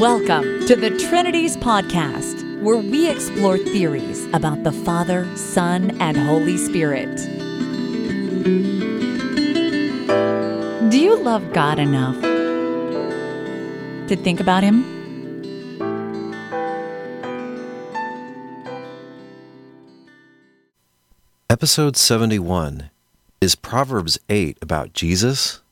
Welcome 0.00 0.66
to 0.66 0.76
the 0.76 0.90
Trinities 1.08 1.56
Podcast, 1.56 2.60
where 2.60 2.76
we 2.76 3.08
explore 3.08 3.56
theories 3.56 4.26
about 4.34 4.62
the 4.62 4.70
Father, 4.70 5.26
Son, 5.38 5.96
and 6.02 6.18
Holy 6.18 6.58
Spirit. 6.58 7.16
Do 10.90 11.00
you 11.00 11.16
love 11.16 11.50
God 11.54 11.78
enough 11.78 12.20
to 14.08 14.16
think 14.16 14.38
about 14.38 14.62
Him? 14.62 14.84
Episode 21.48 21.96
71 21.96 22.90
Is 23.40 23.54
Proverbs 23.54 24.18
8 24.28 24.58
about 24.60 24.92
Jesus? 24.92 25.62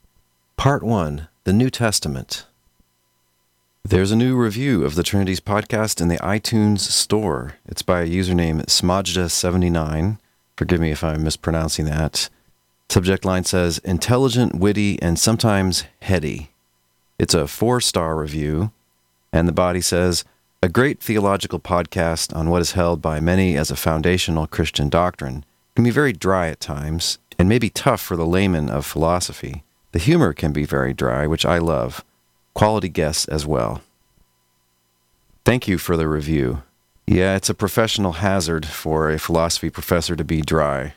Part 0.57 0.83
1 0.83 1.29
The 1.45 1.53
New 1.53 1.69
Testament. 1.69 2.47
There's 3.87 4.13
a 4.13 4.17
new 4.17 4.35
review 4.35 4.83
of 4.83 4.95
the 4.95 5.03
Trinities 5.03 5.41
podcast 5.41 6.01
in 6.01 6.09
the 6.09 6.17
iTunes 6.17 6.79
store. 6.79 7.57
It's 7.67 7.83
by 7.83 8.01
a 8.01 8.09
username 8.09 8.65
Smajda79. 8.65 10.19
Forgive 10.57 10.81
me 10.81 10.91
if 10.91 11.05
I'm 11.05 11.23
mispronouncing 11.23 11.85
that. 11.85 12.31
Subject 12.89 13.27
line 13.27 13.45
says 13.45 13.77
intelligent, 13.81 14.55
witty, 14.55 14.99
and 15.03 15.19
sometimes 15.19 15.85
heady. 16.01 16.49
It's 17.19 17.35
a 17.35 17.47
four 17.47 17.79
star 17.83 18.17
review, 18.17 18.73
and 19.35 19.47
the 19.47 19.53
body 19.53 19.83
says 19.83 20.25
a 20.63 20.69
great 20.71 21.03
theological 21.03 21.61
podcast 21.61 22.35
on 22.35 22.49
what 22.49 22.63
is 22.63 22.73
held 22.73 23.03
by 23.03 23.21
many 23.21 23.55
as 23.55 23.71
a 23.71 23.77
foundational 23.77 24.47
Christian 24.47 24.89
doctrine 24.89 25.45
can 25.77 25.85
be 25.85 25.91
very 25.91 26.15
dry 26.15 26.49
at 26.49 26.59
times 26.59 27.19
and 27.39 27.51
may 27.51 27.59
be 27.59 27.69
tough 27.69 28.01
for 28.01 28.17
the 28.17 28.25
layman 28.25 28.71
of 28.71 28.87
philosophy. 28.87 29.63
The 29.93 29.99
humor 29.99 30.33
can 30.33 30.55
be 30.55 30.65
very 30.65 30.95
dry, 30.95 31.27
which 31.27 31.45
I 31.45 31.59
love 31.59 32.03
quality 32.55 32.89
guests 32.89 33.27
as 33.27 33.45
well. 33.47 33.83
Thank 35.45 35.69
you 35.69 35.77
for 35.77 35.97
the 35.97 36.09
review. 36.09 36.63
Yeah, 37.07 37.37
it's 37.37 37.51
a 37.51 37.55
professional 37.55 38.13
hazard 38.13 38.65
for 38.65 39.11
a 39.11 39.19
philosophy 39.19 39.69
professor 39.69 40.17
to 40.17 40.25
be 40.25 40.41
dry. 40.41 40.95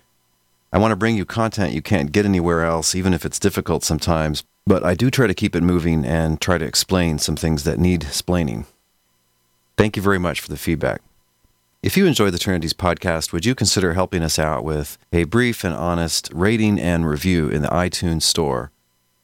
I 0.72 0.78
want 0.78 0.92
to 0.92 0.98
bring 0.98 1.18
you 1.18 1.26
content 1.26 1.74
you 1.74 1.82
can't 1.82 2.12
get 2.12 2.26
anywhere 2.26 2.64
else, 2.64 2.96
even 2.96 3.14
if 3.14 3.26
it's 3.26 3.40
difficult 3.40 3.84
sometimes, 3.84 4.44
but 4.66 4.84
I 4.84 4.94
do 4.94 5.10
try 5.10 5.28
to 5.28 5.34
keep 5.34 5.56
it 5.56 5.64
moving 5.64 6.06
and 6.06 6.40
try 6.40 6.58
to 6.58 6.66
explain 6.66 7.20
some 7.20 7.36
things 7.36 7.64
that 7.64 7.80
need 7.80 8.04
explaining. 8.04 8.66
Thank 9.78 9.96
you 9.96 10.02
very 10.02 10.20
much 10.20 10.40
for 10.40 10.50
the 10.50 10.58
feedback. 10.58 11.02
If 11.84 11.96
you 11.96 12.06
enjoy 12.06 12.32
the 12.32 12.40
Trinities 12.40 12.74
podcast, 12.74 13.32
would 13.32 13.46
you 13.46 13.54
consider 13.54 13.94
helping 13.94 14.24
us 14.24 14.40
out 14.40 14.64
with 14.64 14.98
a 15.14 15.26
brief 15.26 15.64
and 15.64 15.74
honest 15.74 16.30
rating 16.34 16.80
and 16.80 17.08
review 17.08 17.50
in 17.50 17.62
the 17.62 17.70
iTunes 17.70 18.24
store? 18.24 18.72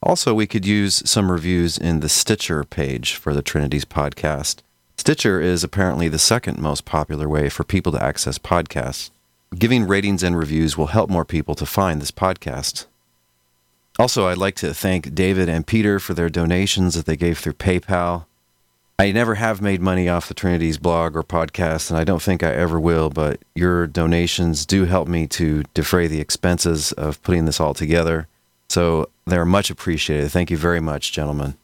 Also, 0.05 0.33
we 0.33 0.45
could 0.45 0.65
use 0.65 1.01
some 1.09 1.31
reviews 1.31 1.77
in 1.77 2.01
the 2.01 2.09
Stitcher 2.09 2.65
page 2.65 3.15
for 3.15 3.33
the 3.33 3.41
Trinities 3.41 3.85
podcast. 3.85 4.57
Stitcher 4.97 5.39
is 5.39 5.63
apparently 5.63 6.09
the 6.09 6.19
second 6.19 6.59
most 6.59 6.83
popular 6.83 7.29
way 7.29 7.47
for 7.47 7.63
people 7.63 7.93
to 7.93 8.03
access 8.03 8.37
podcasts. 8.37 9.11
Giving 9.57 9.87
ratings 9.87 10.21
and 10.21 10.37
reviews 10.37 10.77
will 10.77 10.87
help 10.87 11.09
more 11.09 11.23
people 11.23 11.55
to 11.55 11.65
find 11.65 12.01
this 12.01 12.11
podcast. 12.11 12.85
Also, 13.97 14.27
I'd 14.27 14.37
like 14.37 14.55
to 14.55 14.73
thank 14.73 15.15
David 15.15 15.47
and 15.47 15.65
Peter 15.65 15.99
for 15.99 16.13
their 16.13 16.29
donations 16.29 16.95
that 16.95 17.05
they 17.05 17.15
gave 17.15 17.37
through 17.37 17.53
PayPal. 17.53 18.25
I 18.99 19.11
never 19.13 19.35
have 19.35 19.61
made 19.61 19.81
money 19.81 20.09
off 20.09 20.27
the 20.27 20.33
Trinities 20.33 20.77
blog 20.77 21.15
or 21.15 21.23
podcast, 21.23 21.89
and 21.89 21.97
I 21.97 22.03
don't 22.03 22.21
think 22.21 22.43
I 22.43 22.53
ever 22.53 22.77
will, 22.77 23.09
but 23.09 23.39
your 23.55 23.87
donations 23.87 24.65
do 24.65 24.83
help 24.83 25.07
me 25.07 25.27
to 25.27 25.63
defray 25.73 26.07
the 26.07 26.19
expenses 26.19 26.91
of 26.91 27.21
putting 27.23 27.45
this 27.45 27.61
all 27.61 27.73
together. 27.73 28.27
So 28.73 29.07
they're 29.27 29.45
much 29.45 29.69
appreciated. 29.69 30.31
Thank 30.31 30.49
you 30.49 30.57
very 30.57 30.79
much, 30.79 31.11
gentlemen. 31.11 31.57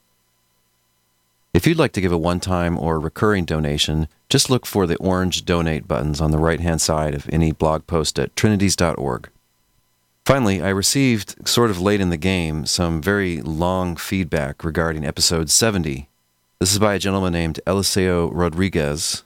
If 1.56 1.66
you'd 1.66 1.80
like 1.80 1.92
to 1.94 2.02
give 2.02 2.12
a 2.12 2.20
one 2.20 2.40
time 2.40 2.78
or 2.78 3.00
recurring 3.00 3.46
donation, 3.46 4.08
just 4.30 4.52
look 4.52 4.68
for 4.68 4.86
the 4.86 4.96
orange 4.98 5.44
donate 5.44 5.88
buttons 5.88 6.22
on 6.22 6.30
the 6.30 6.38
right 6.38 6.60
hand 6.60 6.82
side 6.82 7.16
of 7.16 7.28
any 7.34 7.52
blog 7.52 7.88
post 7.88 8.19
at 8.19 8.36
trinities.org. 8.36 9.28
Finally, 10.24 10.62
I 10.62 10.69
received, 10.69 11.48
sort 11.48 11.72
of 11.72 11.81
late 11.81 12.00
in 12.00 12.12
the 12.12 12.16
game, 12.16 12.68
some 12.68 13.02
very 13.02 13.42
long 13.42 13.96
feedback 13.96 14.64
regarding 14.64 15.03
episode 15.03 15.50
70. 15.50 16.08
This 16.59 16.72
is 16.72 16.78
by 16.78 16.94
a 16.94 17.00
gentleman 17.00 17.34
named 17.34 17.59
Eliseo 17.66 18.30
Rodriguez, 18.31 19.24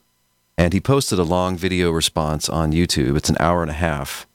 and 0.58 0.72
he 0.72 0.80
posted 0.80 1.20
a 1.20 1.24
long 1.24 1.58
video 1.58 1.92
response 1.92 2.48
on 2.48 2.72
YouTube. 2.72 3.18
It's 3.18 3.30
an 3.30 3.36
hour 3.42 3.62
and 3.62 3.72
a 3.72 3.74
half, 3.74 4.26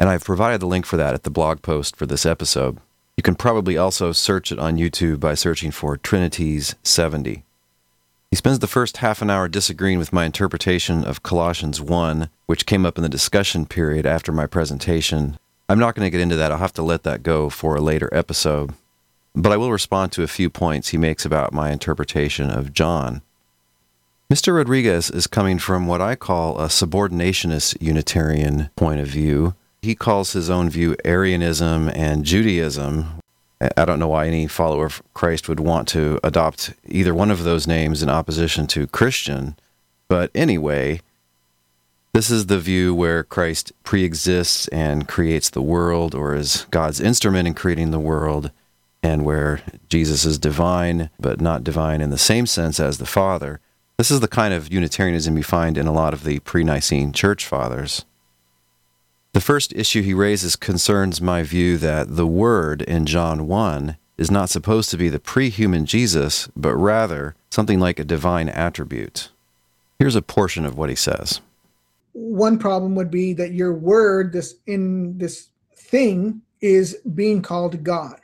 and 0.00 0.08
I've 0.08 0.24
provided 0.24 0.62
the 0.62 0.66
link 0.66 0.86
for 0.86 0.96
that 0.96 1.12
at 1.12 1.24
the 1.24 1.30
blog 1.30 1.60
post 1.60 1.94
for 1.94 2.06
this 2.06 2.24
episode. 2.24 2.78
You 3.18 3.22
can 3.22 3.34
probably 3.34 3.76
also 3.76 4.12
search 4.12 4.50
it 4.50 4.58
on 4.58 4.78
YouTube 4.78 5.20
by 5.20 5.34
searching 5.34 5.70
for 5.70 5.98
Trinities 5.98 6.74
70. 6.82 7.44
He 8.30 8.36
spends 8.36 8.60
the 8.60 8.66
first 8.66 8.98
half 8.98 9.20
an 9.20 9.28
hour 9.28 9.46
disagreeing 9.46 9.98
with 9.98 10.12
my 10.12 10.24
interpretation 10.24 11.04
of 11.04 11.22
Colossians 11.22 11.82
1, 11.82 12.30
which 12.46 12.64
came 12.64 12.86
up 12.86 12.96
in 12.96 13.02
the 13.02 13.10
discussion 13.10 13.66
period 13.66 14.06
after 14.06 14.32
my 14.32 14.46
presentation. 14.46 15.36
I'm 15.68 15.78
not 15.78 15.94
going 15.94 16.06
to 16.06 16.10
get 16.10 16.22
into 16.22 16.36
that. 16.36 16.50
I'll 16.50 16.58
have 16.58 16.72
to 16.74 16.82
let 16.82 17.02
that 17.02 17.22
go 17.22 17.50
for 17.50 17.76
a 17.76 17.80
later 17.82 18.08
episode. 18.10 18.72
But 19.34 19.52
I 19.52 19.58
will 19.58 19.70
respond 19.70 20.12
to 20.12 20.22
a 20.22 20.28
few 20.28 20.48
points 20.48 20.88
he 20.88 20.96
makes 20.96 21.26
about 21.26 21.52
my 21.52 21.72
interpretation 21.72 22.48
of 22.48 22.72
John. 22.72 23.20
Mr. 24.32 24.56
Rodriguez 24.56 25.10
is 25.10 25.26
coming 25.26 25.58
from 25.58 25.86
what 25.86 26.00
I 26.00 26.14
call 26.14 26.58
a 26.58 26.68
subordinationist 26.68 27.76
Unitarian 27.82 28.70
point 28.76 29.00
of 29.00 29.08
view, 29.08 29.54
he 29.82 29.94
calls 29.94 30.32
his 30.32 30.50
own 30.50 30.68
view 30.68 30.96
Arianism 31.04 31.88
and 31.90 32.24
Judaism. 32.24 33.20
I 33.76 33.84
don't 33.84 33.98
know 33.98 34.08
why 34.08 34.26
any 34.26 34.46
follower 34.46 34.86
of 34.86 35.02
Christ 35.12 35.48
would 35.48 35.60
want 35.60 35.88
to 35.88 36.18
adopt 36.24 36.72
either 36.86 37.14
one 37.14 37.30
of 37.30 37.44
those 37.44 37.66
names 37.66 38.02
in 38.02 38.08
opposition 38.08 38.66
to 38.68 38.86
Christian. 38.86 39.56
But 40.08 40.30
anyway, 40.34 41.02
this 42.12 42.30
is 42.30 42.46
the 42.46 42.58
view 42.58 42.94
where 42.94 43.22
Christ 43.22 43.72
preexists 43.84 44.68
and 44.72 45.06
creates 45.06 45.50
the 45.50 45.62
world, 45.62 46.14
or 46.14 46.34
is 46.34 46.66
God's 46.70 47.00
instrument 47.00 47.46
in 47.46 47.54
creating 47.54 47.90
the 47.90 48.00
world, 48.00 48.50
and 49.02 49.24
where 49.24 49.62
Jesus 49.88 50.24
is 50.24 50.38
divine, 50.38 51.10
but 51.20 51.40
not 51.40 51.64
divine 51.64 52.00
in 52.00 52.10
the 52.10 52.18
same 52.18 52.46
sense 52.46 52.80
as 52.80 52.98
the 52.98 53.06
Father. 53.06 53.60
This 53.98 54.10
is 54.10 54.20
the 54.20 54.28
kind 54.28 54.54
of 54.54 54.72
Unitarianism 54.72 55.36
you 55.36 55.42
find 55.42 55.76
in 55.76 55.86
a 55.86 55.92
lot 55.92 56.14
of 56.14 56.24
the 56.24 56.38
pre 56.40 56.64
Nicene 56.64 57.12
church 57.12 57.46
fathers. 57.46 58.04
The 59.32 59.40
first 59.40 59.72
issue 59.74 60.02
he 60.02 60.12
raises 60.12 60.56
concerns 60.56 61.20
my 61.20 61.44
view 61.44 61.78
that 61.78 62.16
the 62.16 62.26
Word 62.26 62.82
in 62.82 63.06
John 63.06 63.46
1 63.46 63.96
is 64.18 64.28
not 64.28 64.50
supposed 64.50 64.90
to 64.90 64.96
be 64.96 65.08
the 65.08 65.20
pre 65.20 65.50
human 65.50 65.86
Jesus, 65.86 66.48
but 66.56 66.74
rather 66.74 67.36
something 67.48 67.78
like 67.78 68.00
a 68.00 68.04
divine 68.04 68.48
attribute. 68.48 69.28
Here's 70.00 70.16
a 70.16 70.22
portion 70.22 70.66
of 70.66 70.76
what 70.76 70.90
he 70.90 70.96
says. 70.96 71.40
One 72.12 72.58
problem 72.58 72.96
would 72.96 73.10
be 73.10 73.32
that 73.34 73.52
your 73.52 73.72
word, 73.72 74.32
this 74.32 74.56
in 74.66 75.16
this 75.16 75.46
thing, 75.76 76.42
is 76.60 76.96
being 77.14 77.40
called 77.40 77.84
God. 77.84 78.20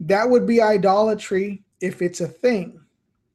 That 0.00 0.30
would 0.30 0.46
be 0.46 0.62
idolatry 0.62 1.62
if 1.82 2.00
it's 2.00 2.22
a 2.22 2.26
thing. 2.26 2.80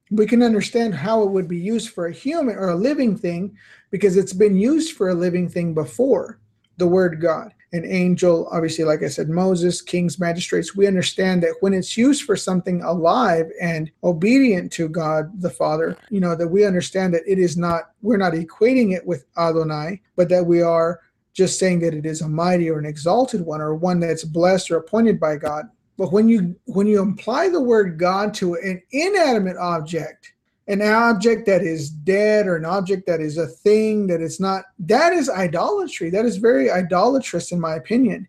We 0.10 0.26
can 0.26 0.42
understand 0.42 0.96
how 0.96 1.22
it 1.22 1.30
would 1.30 1.48
be 1.48 1.60
used 1.60 1.90
for 1.90 2.08
a 2.08 2.14
human 2.14 2.56
or 2.56 2.70
a 2.70 2.76
living 2.76 3.16
thing 3.16 3.56
because 3.92 4.18
it's 4.18 4.34
been 4.34 4.56
used 4.56 4.98
for 4.98 5.10
a 5.10 5.16
living 5.16 5.48
thing 5.48 5.76
before 5.76 6.40
the 6.78 6.88
word 6.88 7.22
God. 7.22 7.54
An 7.72 7.86
angel, 7.86 8.48
obviously, 8.52 8.84
like 8.84 9.02
I 9.02 9.08
said, 9.08 9.30
Moses, 9.30 9.82
kings, 9.82 10.20
magistrates, 10.20 10.76
we 10.76 10.86
understand 10.86 11.42
that 11.42 11.56
when 11.62 11.74
it's 11.74 11.98
used 11.98 12.24
for 12.24 12.36
something 12.36 12.84
alive 12.84 13.48
and 13.60 13.90
obedient 14.04 14.72
to 14.74 14.88
God 14.88 15.42
the 15.42 15.50
Father, 15.50 15.98
you 16.10 16.20
know, 16.20 16.36
that 16.36 16.48
we 16.48 16.66
understand 16.66 17.16
that 17.16 17.24
it 17.26 17.40
is 17.40 17.58
not, 17.58 17.92
we're 18.04 18.18
not 18.18 18.34
equating 18.34 18.96
it 18.96 19.06
with 19.08 19.26
Adonai, 19.38 20.02
but 20.16 20.30
that 20.30 20.46
we 20.46 20.62
are 20.62 21.00
just 21.34 21.58
saying 21.58 21.80
that 21.80 21.96
it 21.96 22.06
is 22.06 22.22
a 22.22 22.30
mighty 22.30 22.70
or 22.70 22.78
an 22.78 22.86
exalted 22.86 23.42
one 23.42 23.62
or 23.62 23.74
one 23.74 24.00
that's 24.00 24.24
blessed 24.24 24.70
or 24.70 24.78
appointed 24.78 25.20
by 25.20 25.36
God. 25.36 25.66
But 25.98 26.12
when 26.12 26.28
you 26.28 26.56
when 26.66 26.88
you 26.88 27.02
apply 27.02 27.50
the 27.50 27.62
word 27.62 28.00
God 28.00 28.34
to 28.36 28.56
an 28.56 28.82
inanimate 28.92 29.58
object, 29.58 30.33
an 30.68 30.82
object 30.82 31.46
that 31.46 31.62
is 31.62 31.90
dead 31.90 32.48
or 32.48 32.56
an 32.56 32.66
object 32.66 33.06
that 33.08 33.20
is 33.20 33.38
a 33.38 33.48
thing 33.48 34.08
that 34.08 34.22
is 34.22 34.40
not 34.40 34.66
that 34.80 35.14
is 35.14 35.30
idolatry. 35.30 36.10
That 36.10 36.26
is 36.26 36.38
very 36.38 36.72
idolatrous 36.72 37.52
in 37.52 37.60
my 37.60 37.76
opinion. 37.76 38.28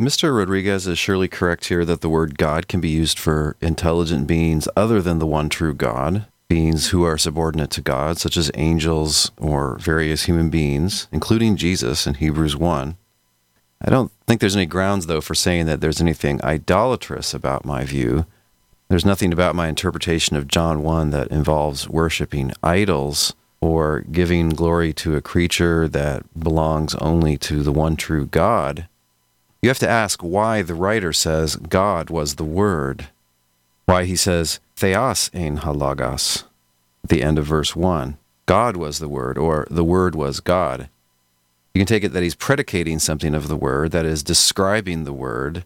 Mr 0.00 0.36
rodriguez 0.36 0.86
is 0.86 0.98
surely 0.98 1.28
correct 1.28 1.66
here 1.66 1.84
that 1.84 2.00
the 2.00 2.08
word 2.08 2.38
god 2.38 2.68
can 2.68 2.80
be 2.80 2.88
used 2.88 3.18
for 3.18 3.56
intelligent 3.60 4.26
beings 4.26 4.68
other 4.76 5.00
than 5.02 5.18
the 5.18 5.26
one 5.26 5.48
true 5.48 5.74
god. 5.74 6.26
Beings 6.48 6.88
who 6.88 7.02
are 7.02 7.16
subordinate 7.16 7.70
to 7.70 7.80
god 7.80 8.18
such 8.18 8.36
as 8.36 8.50
angels 8.54 9.30
or 9.38 9.78
various 9.78 10.24
human 10.24 10.50
beings 10.50 11.08
including 11.10 11.56
jesus 11.56 12.06
in 12.06 12.12
hebrews 12.12 12.54
1 12.54 12.94
i 13.80 13.88
don't 13.88 14.12
think 14.26 14.38
there's 14.38 14.54
any 14.54 14.66
grounds 14.66 15.06
though 15.06 15.22
for 15.22 15.34
saying 15.34 15.64
that 15.64 15.80
there's 15.80 16.02
anything 16.02 16.44
idolatrous 16.44 17.32
about 17.32 17.64
my 17.64 17.84
view 17.84 18.26
there's 18.92 19.06
nothing 19.06 19.32
about 19.32 19.54
my 19.54 19.68
interpretation 19.68 20.36
of 20.36 20.46
John 20.46 20.82
1 20.82 21.10
that 21.10 21.28
involves 21.28 21.88
worshiping 21.88 22.52
idols 22.62 23.32
or 23.58 24.00
giving 24.00 24.50
glory 24.50 24.92
to 24.92 25.16
a 25.16 25.22
creature 25.22 25.88
that 25.88 26.22
belongs 26.38 26.94
only 26.96 27.38
to 27.38 27.62
the 27.62 27.72
one 27.72 27.96
true 27.96 28.26
God. 28.26 28.86
You 29.62 29.70
have 29.70 29.78
to 29.78 29.88
ask 29.88 30.20
why 30.20 30.60
the 30.60 30.74
writer 30.74 31.14
says 31.14 31.56
God 31.56 32.10
was 32.10 32.34
the 32.34 32.44
Word, 32.44 33.06
why 33.86 34.04
he 34.04 34.14
says 34.14 34.60
theos 34.76 35.30
ein 35.32 35.56
ho 35.58 35.72
logos. 35.72 36.44
the 37.02 37.22
end 37.22 37.38
of 37.38 37.46
verse 37.46 37.74
1. 37.74 38.18
God 38.44 38.76
was 38.76 38.98
the 38.98 39.08
Word, 39.08 39.38
or 39.38 39.66
the 39.70 39.84
Word 39.84 40.14
was 40.14 40.40
God. 40.40 40.90
You 41.72 41.80
can 41.80 41.86
take 41.86 42.04
it 42.04 42.10
that 42.10 42.22
he's 42.22 42.34
predicating 42.34 42.98
something 42.98 43.34
of 43.34 43.48
the 43.48 43.56
Word, 43.56 43.92
that 43.92 44.04
is, 44.04 44.22
describing 44.22 45.04
the 45.04 45.14
Word, 45.14 45.64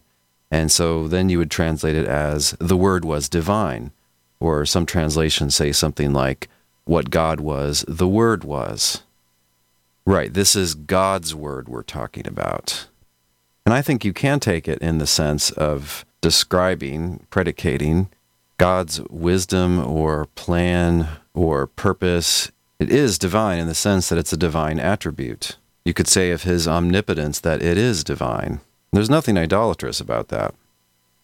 and 0.51 0.71
so 0.71 1.07
then 1.07 1.29
you 1.29 1.37
would 1.37 1.51
translate 1.51 1.95
it 1.95 2.07
as 2.07 2.55
the 2.59 2.77
Word 2.77 3.03
was 3.03 3.29
divine, 3.29 3.91
or 4.39 4.65
some 4.65 4.85
translations 4.85 5.55
say 5.55 5.71
something 5.71 6.13
like, 6.13 6.47
what 6.85 7.09
God 7.09 7.39
was, 7.39 7.83
the 7.87 8.07
Word 8.07 8.43
was. 8.43 9.03
Right, 10.05 10.33
this 10.33 10.55
is 10.55 10.73
God's 10.73 11.35
Word 11.35 11.67
we're 11.67 11.83
talking 11.83 12.27
about. 12.27 12.87
And 13.65 13.73
I 13.73 13.81
think 13.81 14.05
you 14.05 14.13
can 14.13 14.39
take 14.39 14.69
it 14.69 14.79
in 14.79 14.97
the 14.97 15.07
sense 15.07 15.51
of 15.51 16.05
describing, 16.21 17.25
predicating 17.29 18.07
God's 18.57 19.01
wisdom 19.09 19.79
or 19.79 20.27
plan 20.35 21.09
or 21.33 21.67
purpose. 21.67 22.51
It 22.79 22.89
is 22.89 23.19
divine 23.19 23.59
in 23.59 23.67
the 23.67 23.75
sense 23.75 24.07
that 24.07 24.17
it's 24.17 24.31
a 24.31 24.37
divine 24.37 24.79
attribute. 24.79 25.57
You 25.83 25.93
could 25.93 26.07
say 26.07 26.31
of 26.31 26.43
his 26.43 26.67
omnipotence 26.67 27.41
that 27.41 27.61
it 27.61 27.77
is 27.77 28.03
divine. 28.03 28.61
There's 28.91 29.09
nothing 29.09 29.37
idolatrous 29.37 29.99
about 29.99 30.29
that. 30.29 30.55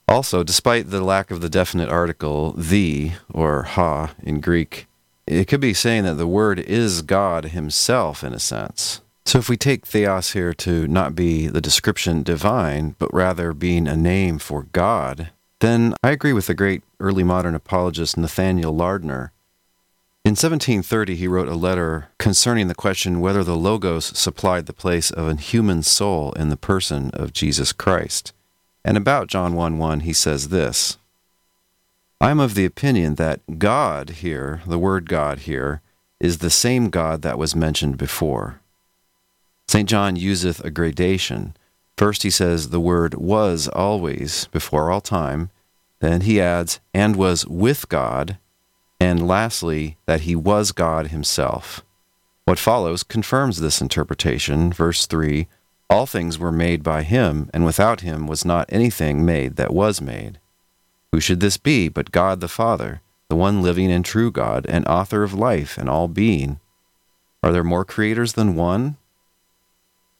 Also, 0.07 0.43
despite 0.43 0.89
the 0.89 1.01
lack 1.01 1.31
of 1.31 1.41
the 1.41 1.49
definite 1.49 1.89
article 1.89 2.51
the 2.51 3.13
or 3.29 3.63
ha 3.63 4.13
in 4.21 4.41
Greek, 4.41 4.87
it 5.25 5.47
could 5.47 5.61
be 5.61 5.73
saying 5.73 6.03
that 6.03 6.15
the 6.15 6.27
Word 6.27 6.59
is 6.59 7.01
God 7.01 7.45
Himself 7.45 8.23
in 8.23 8.33
a 8.33 8.39
sense. 8.39 9.01
So 9.25 9.39
if 9.39 9.47
we 9.47 9.55
take 9.55 9.85
theos 9.85 10.33
here 10.33 10.53
to 10.55 10.87
not 10.87 11.15
be 11.15 11.47
the 11.47 11.61
description 11.61 12.23
divine, 12.23 12.95
but 12.99 13.13
rather 13.13 13.53
being 13.53 13.87
a 13.87 13.95
name 13.95 14.37
for 14.37 14.63
God, 14.73 15.29
then 15.59 15.95
I 16.03 16.11
agree 16.11 16.33
with 16.33 16.47
the 16.47 16.53
great 16.53 16.83
early 16.99 17.23
modern 17.23 17.55
apologist 17.55 18.17
Nathaniel 18.17 18.75
Lardner. 18.75 19.31
In 20.25 20.31
1730, 20.31 21.17
he 21.17 21.27
wrote 21.27 21.49
a 21.49 21.55
letter 21.55 22.07
concerning 22.17 22.69
the 22.69 22.75
question 22.75 23.19
whether 23.19 23.43
the 23.43 23.57
Logos 23.57 24.17
supplied 24.17 24.67
the 24.67 24.73
place 24.73 25.11
of 25.11 25.27
a 25.27 25.35
human 25.35 25.83
soul 25.83 26.31
in 26.33 26.47
the 26.47 26.55
person 26.55 27.11
of 27.11 27.33
Jesus 27.33 27.73
Christ. 27.73 28.31
And 28.85 28.95
about 28.95 29.27
John 29.27 29.53
1 29.53 29.77
1, 29.77 29.99
he 30.01 30.13
says 30.13 30.47
this 30.47 30.97
I 32.21 32.31
am 32.31 32.39
of 32.39 32.55
the 32.55 32.63
opinion 32.63 33.15
that 33.15 33.59
God 33.59 34.11
here, 34.11 34.61
the 34.65 34.79
word 34.79 35.09
God 35.09 35.39
here, 35.39 35.81
is 36.21 36.37
the 36.37 36.49
same 36.49 36.89
God 36.89 37.21
that 37.23 37.37
was 37.37 37.53
mentioned 37.53 37.97
before. 37.97 38.61
St. 39.67 39.89
John 39.89 40.15
useth 40.15 40.63
a 40.63 40.71
gradation. 40.71 41.53
First 41.97 42.23
he 42.23 42.29
says 42.29 42.69
the 42.69 42.79
word 42.79 43.13
was 43.15 43.67
always, 43.67 44.47
before 44.53 44.89
all 44.89 45.01
time. 45.01 45.49
Then 45.99 46.21
he 46.21 46.39
adds, 46.39 46.79
and 46.93 47.17
was 47.17 47.45
with 47.45 47.89
God. 47.89 48.37
And 49.03 49.27
lastly, 49.27 49.97
that 50.05 50.21
he 50.21 50.33
was 50.33 50.71
God 50.71 51.07
himself. 51.07 51.83
What 52.45 52.57
follows 52.57 53.03
confirms 53.03 53.59
this 53.59 53.81
interpretation. 53.81 54.71
Verse 54.71 55.05
3 55.07 55.47
All 55.89 56.05
things 56.05 56.39
were 56.39 56.53
made 56.53 56.83
by 56.83 57.03
him, 57.03 57.49
and 57.53 57.65
without 57.65 57.99
him 57.99 58.27
was 58.27 58.45
not 58.45 58.65
anything 58.69 59.25
made 59.25 59.57
that 59.57 59.73
was 59.73 59.99
made. 59.99 60.39
Who 61.11 61.19
should 61.19 61.41
this 61.41 61.57
be 61.57 61.89
but 61.89 62.13
God 62.13 62.39
the 62.39 62.47
Father, 62.47 63.01
the 63.27 63.35
one 63.35 63.61
living 63.61 63.91
and 63.91 64.05
true 64.05 64.31
God, 64.31 64.65
and 64.69 64.87
author 64.87 65.23
of 65.23 65.33
life 65.33 65.77
and 65.77 65.89
all 65.89 66.07
being? 66.07 66.61
Are 67.43 67.51
there 67.51 67.61
more 67.61 67.83
creators 67.83 68.33
than 68.33 68.55
one? 68.55 68.95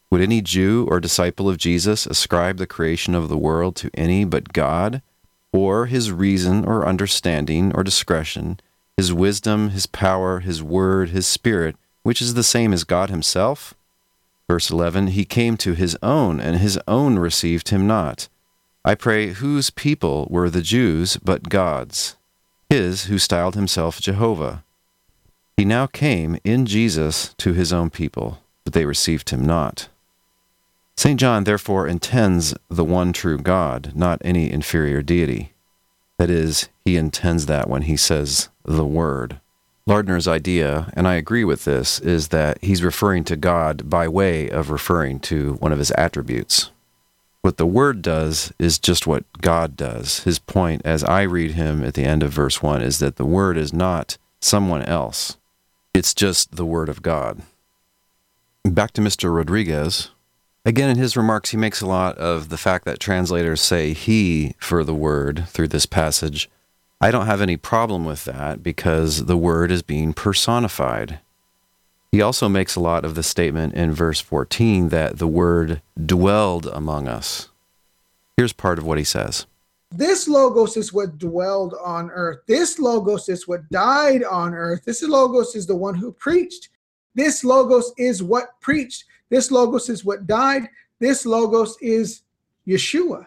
Would 0.10 0.20
any 0.20 0.42
Jew 0.42 0.90
or 0.92 1.00
disciple 1.00 1.48
of 1.48 1.58
Jesus 1.58 2.06
ascribe 2.06 2.58
the 2.58 2.68
creation 2.68 3.16
of 3.16 3.30
the 3.30 3.38
world 3.38 3.78
to 3.78 3.90
any 3.94 4.26
but 4.26 4.52
God, 4.52 5.02
or 5.54 5.86
his 5.86 6.12
reason 6.12 6.66
or 6.66 6.86
understanding 6.86 7.72
or 7.74 7.84
discretion, 7.84 8.60
his 8.98 9.14
wisdom, 9.14 9.70
his 9.70 9.86
power, 9.86 10.40
his 10.40 10.62
word, 10.62 11.10
his 11.10 11.26
spirit, 11.28 11.76
which 12.04 12.22
is 12.22 12.34
the 12.34 12.44
same 12.44 12.74
as 12.74 12.84
God 12.84 13.10
himself? 13.10 13.74
Verse 14.50 14.70
11 14.70 15.08
He 15.08 15.26
came 15.26 15.58
to 15.58 15.74
his 15.74 15.98
own, 16.04 16.40
and 16.40 16.58
his 16.58 16.80
own 16.88 17.18
received 17.18 17.70
him 17.70 17.88
not. 17.88 18.28
I 18.86 18.96
pray, 18.96 19.30
whose 19.30 19.70
people 19.70 20.28
were 20.30 20.50
the 20.50 20.62
Jews 20.62 21.18
but 21.18 21.50
God's? 21.50 22.16
His 22.70 23.06
who 23.06 23.18
styled 23.18 23.56
himself 23.56 24.02
Jehovah. 24.02 24.64
He 25.56 25.66
now 25.66 25.88
came 25.88 26.38
in 26.44 26.66
Jesus 26.66 27.34
to 27.38 27.54
his 27.54 27.72
own 27.72 27.90
people, 27.90 28.40
but 28.64 28.74
they 28.74 28.86
received 28.86 29.30
him 29.30 29.46
not. 29.46 29.88
St. 30.98 31.20
John 31.20 31.44
therefore 31.44 31.88
intends 31.88 32.54
the 32.70 32.84
one 32.84 33.14
true 33.14 33.38
God, 33.38 33.94
not 33.96 34.22
any 34.24 34.52
inferior 34.52 35.02
deity. 35.02 35.53
That 36.18 36.30
is, 36.30 36.70
he 36.86 36.96
intends 36.96 37.48
that 37.48 37.70
when 37.70 37.84
he 37.84 37.98
says 37.98 38.50
the 38.64 38.86
Word. 38.86 39.40
Lardner's 39.86 40.28
idea, 40.28 40.90
and 40.94 41.08
I 41.08 41.16
agree 41.16 41.44
with 41.44 41.66
this, 41.66 42.00
is 42.00 42.30
that 42.30 42.58
he's 42.64 42.84
referring 42.84 43.26
to 43.26 43.36
God 43.36 43.90
by 43.90 44.08
way 44.08 44.50
of 44.50 44.70
referring 44.70 45.20
to 45.22 45.56
one 45.56 45.74
of 45.74 45.80
his 45.80 45.92
attributes. 45.92 46.72
What 47.42 47.58
the 47.58 47.66
Word 47.66 48.02
does 48.02 48.54
is 48.58 48.80
just 48.80 49.06
what 49.06 49.26
God 49.42 49.76
does. 49.76 50.24
His 50.24 50.40
point, 50.40 50.82
as 50.86 51.04
I 51.04 51.24
read 51.24 51.52
him 51.52 51.84
at 51.84 51.96
the 51.96 52.06
end 52.06 52.24
of 52.24 52.32
verse 52.32 52.64
1, 52.64 52.82
is 52.82 53.00
that 53.00 53.18
the 53.18 53.26
Word 53.26 53.58
is 53.58 53.74
not 53.74 54.18
someone 54.40 54.84
else, 54.84 55.38
it's 55.94 56.14
just 56.14 56.56
the 56.56 56.66
Word 56.66 56.88
of 56.88 57.02
God. 57.02 57.42
Back 58.64 58.92
to 58.92 59.02
Mr. 59.02 59.36
Rodriguez. 59.36 60.12
Again, 60.66 60.90
in 60.90 60.98
his 60.98 61.18
remarks, 61.18 61.50
he 61.50 61.58
makes 61.58 61.82
a 61.82 61.88
lot 61.88 62.18
of 62.18 62.48
the 62.50 62.58
fact 62.58 62.86
that 62.86 63.00
translators 63.00 63.60
say 63.60 63.94
he 63.94 64.56
for 64.60 64.84
the 64.84 64.96
Word 64.96 65.46
through 65.50 65.68
this 65.68 65.86
passage. 65.86 66.50
I 67.02 67.12
don't 67.12 67.26
have 67.26 67.42
any 67.42 67.58
problem 67.58 68.06
with 68.06 68.24
that 68.26 68.64
because 68.64 69.26
the 69.26 69.36
Word 69.38 69.72
is 69.72 69.82
being 69.82 70.14
personified. 70.14 71.20
He 72.14 72.22
also 72.22 72.48
makes 72.48 72.76
a 72.76 72.80
lot 72.80 73.06
of 73.06 73.16
the 73.16 73.24
statement 73.24 73.74
in 73.74 73.92
verse 73.92 74.20
14 74.20 74.90
that 74.90 75.18
the 75.18 75.28
word 75.28 75.82
dwelled 76.06 76.68
among 76.68 77.08
us. 77.08 77.50
Here's 78.38 78.54
part 78.54 78.78
of 78.78 78.86
what 78.86 79.00
he 79.00 79.04
says. 79.04 79.48
This 79.90 80.28
logos 80.28 80.78
is 80.78 80.94
what 80.94 81.18
dwelled 81.18 81.74
on 81.84 82.12
earth. 82.12 82.42
This 82.48 82.78
logos 82.78 83.30
is 83.30 83.48
what 83.48 83.68
died 83.72 84.24
on 84.24 84.54
earth. 84.54 84.86
This 84.86 85.02
logos 85.02 85.56
is 85.56 85.66
the 85.66 85.76
one 85.76 85.96
who 85.96 86.12
preached. 86.12 86.70
This 87.16 87.44
logos 87.44 87.92
is 87.98 88.22
what 88.22 88.62
preached. 88.62 89.06
This 89.34 89.50
logos 89.50 89.90
is 89.90 90.06
what 90.06 90.28
died. 90.28 90.70
This 91.00 91.26
logos 91.26 91.76
is 91.82 92.22
Yeshua. 92.68 93.26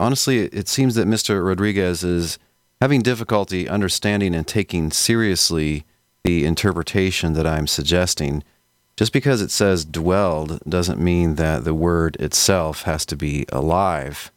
Honestly, 0.00 0.46
it 0.46 0.66
seems 0.66 0.96
that 0.96 1.06
Mr. 1.06 1.46
Rodriguez 1.46 2.02
is 2.02 2.40
having 2.80 3.02
difficulty 3.02 3.68
understanding 3.68 4.34
and 4.34 4.44
taking 4.44 4.90
seriously 4.90 5.84
the 6.24 6.44
interpretation 6.44 7.34
that 7.34 7.46
I'm 7.46 7.68
suggesting. 7.68 8.42
Just 8.96 9.12
because 9.12 9.40
it 9.40 9.52
says 9.52 9.84
dwelled 9.84 10.58
doesn't 10.68 10.98
mean 10.98 11.36
that 11.36 11.62
the 11.62 11.72
word 11.72 12.16
itself 12.16 12.82
has 12.82 13.06
to 13.06 13.16
be 13.16 13.46
alive. 13.52 14.32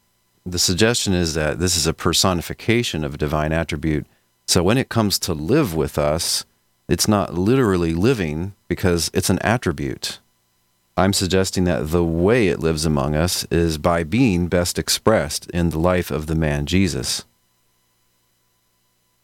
The 0.46 0.60
suggestion 0.60 1.16
is 1.16 1.34
that 1.34 1.58
this 1.58 1.76
is 1.76 1.88
a 1.88 1.96
personification 1.96 3.04
of 3.04 3.16
a 3.16 3.18
divine 3.18 3.52
attribute. 3.52 4.06
So 4.46 4.62
when 4.62 4.78
it 4.78 4.90
comes 4.90 5.18
to 5.18 5.34
live 5.34 5.74
with 5.74 5.98
us, 5.98 6.46
it's 6.88 7.08
not 7.08 7.34
literally 7.34 7.94
living 7.94 8.54
because 8.68 9.10
it's 9.14 9.30
an 9.30 9.40
attribute. 9.40 10.20
I'm 10.98 11.14
suggesting 11.14 11.66
that 11.66 11.90
the 11.90 12.06
way 12.06 12.48
it 12.48 12.60
lives 12.60 12.86
among 12.86 13.16
us 13.16 13.44
is 13.46 13.78
by 13.78 14.04
being 14.04 14.48
best 14.48 14.80
expressed 14.80 15.50
in 15.50 15.72
the 15.72 15.80
life 15.80 16.10
of 16.10 16.28
the 16.28 16.36
man 16.36 16.66
Jesus. 16.66 17.26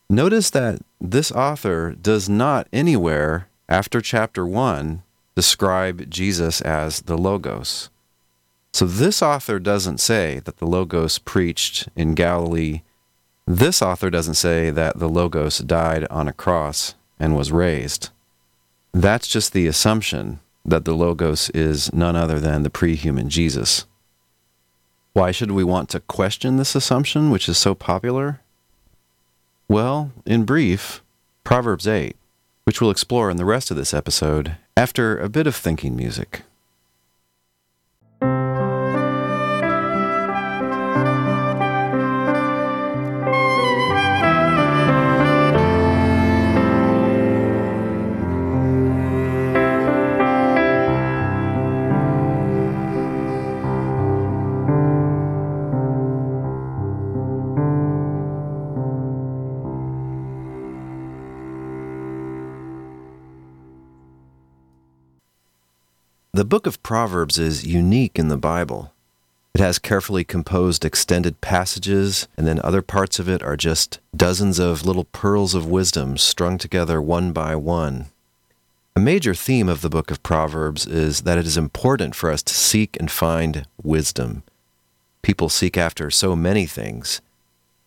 Notice 0.10 0.50
that 0.50 0.82
this 1.00 1.32
author 1.32 1.92
does 1.92 2.28
not 2.28 2.68
anywhere 2.74 3.48
after 3.70 4.02
chapter 4.02 4.46
1 4.46 5.04
describe 5.36 6.10
Jesus 6.10 6.60
as 6.62 7.02
the 7.04 7.18
Logos. 7.18 7.90
So 8.74 8.86
this 8.86 9.22
author 9.22 9.60
doesn't 9.60 10.00
say 10.00 10.40
that 10.40 10.58
the 10.58 10.66
Logos 10.66 11.20
preached 11.20 11.88
in 11.96 12.16
Galilee. 12.16 12.82
This 13.48 13.82
author 13.82 14.10
doesn't 14.10 14.36
say 14.36 14.72
that 14.72 15.00
the 15.00 15.10
Logos 15.10 15.60
died 15.60 16.06
on 16.10 16.28
a 16.28 16.34
cross 16.34 16.96
and 17.22 17.38
was 17.38 17.52
raised. 17.52 18.10
That's 18.94 19.28
just 19.28 19.54
the 19.54 19.68
assumption 19.68 20.40
that 20.66 20.86
the 20.86 20.94
Logos 20.94 21.52
is 21.52 21.94
none 21.94 22.16
other 22.16 22.40
than 22.40 22.64
the 22.64 22.70
pre 22.70 22.96
human 22.96 23.30
Jesus. 23.30 23.86
Why 25.14 25.32
should 25.32 25.52
we 25.52 25.64
want 25.64 25.88
to 25.90 26.00
question 26.00 26.58
this 26.58 26.74
assumption, 26.76 27.30
which 27.30 27.48
is 27.48 27.58
so 27.58 27.76
popular? 27.76 28.42
Well, 29.68 30.12
in 30.26 30.46
brief, 30.46 31.04
Proverbs 31.44 31.88
8, 31.88 32.16
which 32.64 32.82
we'll 32.82 32.92
explore 32.92 33.30
in 33.30 33.38
the 33.38 33.46
rest 33.46 33.72
of 33.72 33.78
this 33.78 33.94
episode 33.94 34.58
after 34.76 35.18
a 35.18 35.30
bit 35.30 35.48
of 35.48 35.56
thinking 35.56 35.96
music. 35.96 36.42
Proverbs 66.92 67.40
is 67.40 67.66
unique 67.66 68.20
in 68.20 68.28
the 68.28 68.36
Bible. 68.36 68.92
It 69.54 69.62
has 69.62 69.80
carefully 69.80 70.26
composed 70.26 70.84
extended 70.84 71.40
passages, 71.40 72.28
and 72.36 72.46
then 72.46 72.60
other 72.66 72.82
parts 72.82 73.18
of 73.18 73.30
it 73.30 73.42
are 73.42 73.56
just 73.56 74.02
dozens 74.14 74.60
of 74.60 74.86
little 74.86 75.06
pearls 75.06 75.56
of 75.56 75.66
wisdom 75.66 76.18
strung 76.18 76.58
together 76.58 77.02
one 77.02 77.32
by 77.32 77.56
one. 77.56 78.08
A 78.94 79.00
major 79.00 79.34
theme 79.34 79.70
of 79.70 79.80
the 79.80 79.90
book 79.90 80.12
of 80.12 80.22
Proverbs 80.22 80.86
is 80.86 81.22
that 81.22 81.38
it 81.38 81.48
is 81.48 81.56
important 81.56 82.14
for 82.14 82.30
us 82.30 82.44
to 82.44 82.54
seek 82.54 82.98
and 83.00 83.10
find 83.10 83.66
wisdom. 83.82 84.44
People 85.22 85.48
seek 85.48 85.78
after 85.78 86.12
so 86.12 86.36
many 86.36 86.66
things 86.66 87.22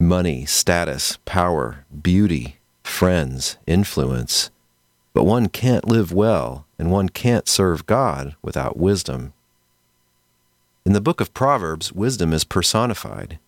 money, 0.00 0.46
status, 0.46 1.18
power, 1.26 1.84
beauty, 2.02 2.56
friends, 2.82 3.58
influence. 3.66 4.50
But 5.12 5.24
one 5.24 5.50
can't 5.50 5.86
live 5.86 6.10
well 6.10 6.63
and 6.78 6.90
one 6.90 7.08
can't 7.08 7.48
serve 7.48 7.86
God 7.86 8.34
without 8.42 8.76
wisdom. 8.76 9.32
In 10.84 10.92
the 10.92 11.00
book 11.00 11.20
of 11.20 11.32
Proverbs, 11.32 11.92
wisdom 11.92 12.32
is 12.32 12.44
personified. 12.44 13.38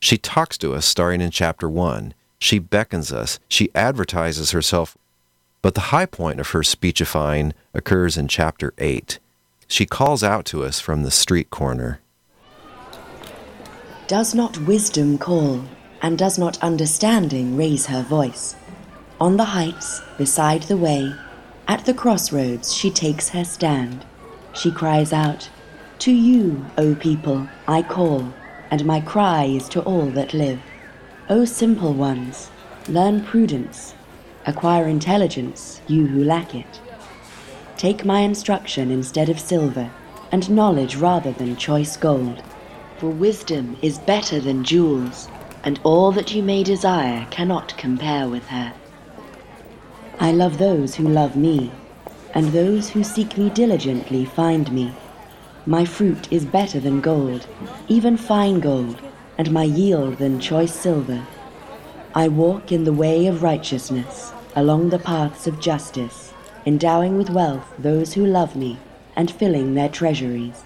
She 0.00 0.18
talks 0.18 0.58
to 0.58 0.74
us 0.74 0.86
starting 0.86 1.20
in 1.20 1.30
chapter 1.30 1.68
1. 1.68 2.14
She 2.38 2.58
beckons 2.58 3.12
us. 3.12 3.38
She 3.48 3.70
advertises 3.74 4.50
herself. 4.50 4.96
But 5.62 5.74
the 5.74 5.92
high 5.92 6.06
point 6.06 6.40
of 6.40 6.48
her 6.50 6.62
speechifying 6.62 7.52
occurs 7.74 8.16
in 8.16 8.28
chapter 8.28 8.72
8. 8.78 9.18
She 9.68 9.86
calls 9.86 10.24
out 10.24 10.46
to 10.46 10.64
us 10.64 10.80
from 10.80 11.02
the 11.02 11.10
street 11.10 11.50
corner. 11.50 12.00
Does 14.08 14.34
not 14.34 14.58
wisdom 14.58 15.18
call, 15.18 15.62
and 16.02 16.18
does 16.18 16.38
not 16.38 16.60
understanding 16.62 17.56
raise 17.56 17.86
her 17.86 18.02
voice? 18.02 18.56
On 19.20 19.36
the 19.36 19.44
heights, 19.44 20.02
beside 20.18 20.62
the 20.64 20.76
way, 20.76 21.14
at 21.70 21.84
the 21.84 21.94
crossroads 21.94 22.74
she 22.74 22.90
takes 22.90 23.28
her 23.28 23.44
stand. 23.44 24.04
She 24.52 24.72
cries 24.72 25.12
out, 25.12 25.48
To 26.00 26.10
you, 26.10 26.66
O 26.76 26.96
people, 26.96 27.46
I 27.68 27.80
call, 27.82 28.34
and 28.72 28.84
my 28.84 29.00
cry 29.00 29.44
is 29.44 29.68
to 29.68 29.80
all 29.82 30.06
that 30.06 30.34
live. 30.34 30.58
O 31.28 31.44
simple 31.44 31.94
ones, 31.94 32.50
learn 32.88 33.22
prudence, 33.22 33.94
acquire 34.46 34.88
intelligence, 34.88 35.80
you 35.86 36.08
who 36.08 36.24
lack 36.24 36.56
it. 36.56 36.80
Take 37.76 38.04
my 38.04 38.22
instruction 38.22 38.90
instead 38.90 39.28
of 39.28 39.38
silver, 39.38 39.92
and 40.32 40.50
knowledge 40.50 40.96
rather 40.96 41.30
than 41.30 41.54
choice 41.54 41.96
gold. 41.96 42.42
For 42.98 43.10
wisdom 43.10 43.76
is 43.80 44.00
better 44.00 44.40
than 44.40 44.64
jewels, 44.64 45.28
and 45.62 45.78
all 45.84 46.10
that 46.10 46.34
you 46.34 46.42
may 46.42 46.64
desire 46.64 47.28
cannot 47.30 47.78
compare 47.78 48.28
with 48.28 48.48
her. 48.48 48.74
I 50.22 50.32
love 50.32 50.58
those 50.58 50.96
who 50.96 51.08
love 51.08 51.34
me, 51.34 51.72
and 52.34 52.48
those 52.48 52.90
who 52.90 53.02
seek 53.02 53.38
me 53.38 53.48
diligently 53.48 54.26
find 54.26 54.70
me. 54.70 54.92
My 55.64 55.86
fruit 55.86 56.30
is 56.30 56.44
better 56.44 56.78
than 56.78 57.00
gold, 57.00 57.46
even 57.88 58.18
fine 58.18 58.60
gold, 58.60 59.00
and 59.38 59.50
my 59.50 59.62
yield 59.62 60.18
than 60.18 60.38
choice 60.38 60.74
silver. 60.74 61.26
I 62.14 62.28
walk 62.28 62.70
in 62.70 62.84
the 62.84 62.92
way 62.92 63.28
of 63.28 63.42
righteousness, 63.42 64.34
along 64.54 64.90
the 64.90 64.98
paths 64.98 65.46
of 65.46 65.58
justice, 65.58 66.34
endowing 66.66 67.16
with 67.16 67.30
wealth 67.30 67.72
those 67.78 68.12
who 68.12 68.26
love 68.26 68.54
me, 68.54 68.78
and 69.16 69.30
filling 69.30 69.72
their 69.72 69.88
treasuries. 69.88 70.64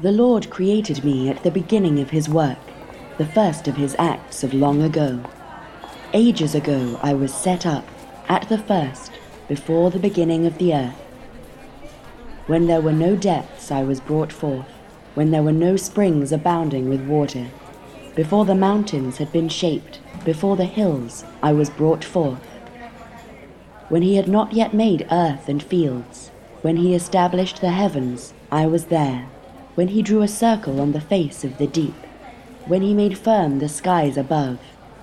The 0.00 0.12
Lord 0.12 0.48
created 0.48 1.04
me 1.04 1.28
at 1.28 1.42
the 1.42 1.50
beginning 1.50 2.00
of 2.00 2.08
his 2.08 2.26
work, 2.26 2.58
the 3.18 3.26
first 3.26 3.68
of 3.68 3.76
his 3.76 3.94
acts 3.98 4.42
of 4.42 4.54
long 4.54 4.80
ago. 4.80 5.22
Ages 6.14 6.54
ago 6.54 6.98
I 7.02 7.12
was 7.12 7.34
set 7.34 7.66
up 7.66 7.84
at 8.30 8.48
the 8.48 8.58
first, 8.58 9.10
before 9.48 9.90
the 9.90 9.98
beginning 9.98 10.46
of 10.46 10.56
the 10.58 10.72
earth. 10.72 10.94
When 12.46 12.68
there 12.68 12.80
were 12.80 12.92
no 12.92 13.16
depths, 13.16 13.72
I 13.72 13.82
was 13.82 13.98
brought 13.98 14.32
forth, 14.32 14.68
when 15.14 15.32
there 15.32 15.42
were 15.42 15.50
no 15.50 15.74
springs 15.74 16.30
abounding 16.30 16.88
with 16.88 17.08
water. 17.08 17.48
Before 18.14 18.44
the 18.44 18.54
mountains 18.54 19.18
had 19.18 19.32
been 19.32 19.48
shaped, 19.48 19.98
before 20.24 20.56
the 20.56 20.64
hills, 20.64 21.24
I 21.42 21.52
was 21.52 21.70
brought 21.70 22.04
forth. 22.04 22.46
When 23.88 24.02
he 24.02 24.14
had 24.14 24.28
not 24.28 24.52
yet 24.52 24.72
made 24.72 25.08
earth 25.10 25.48
and 25.48 25.60
fields, 25.60 26.28
when 26.62 26.76
he 26.76 26.94
established 26.94 27.60
the 27.60 27.70
heavens, 27.70 28.32
I 28.52 28.64
was 28.64 28.84
there. 28.84 29.26
When 29.74 29.88
he 29.88 30.02
drew 30.02 30.22
a 30.22 30.28
circle 30.28 30.80
on 30.80 30.92
the 30.92 31.00
face 31.00 31.42
of 31.42 31.58
the 31.58 31.66
deep, 31.66 31.96
when 32.66 32.82
he 32.82 32.94
made 32.94 33.18
firm 33.18 33.58
the 33.58 33.68
skies 33.68 34.16
above, 34.16 34.60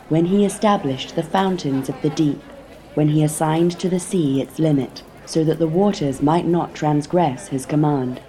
when 0.07 0.27
he 0.27 0.45
established 0.45 1.15
the 1.15 1.23
fountains 1.23 1.89
of 1.89 2.01
the 2.01 2.09
deep, 2.09 2.41
when 2.97 3.09
he 3.09 3.23
assigned 3.23 3.77
to 3.79 3.87
the 3.89 3.99
sea 3.99 4.41
its 4.41 4.57
limit, 4.57 5.03
so 5.23 5.43
that 5.43 5.59
the 5.59 5.67
waters 5.67 6.19
might 6.19 6.47
not 6.47 6.73
transgress 6.73 7.49
his 7.49 7.63
command. 7.63 8.19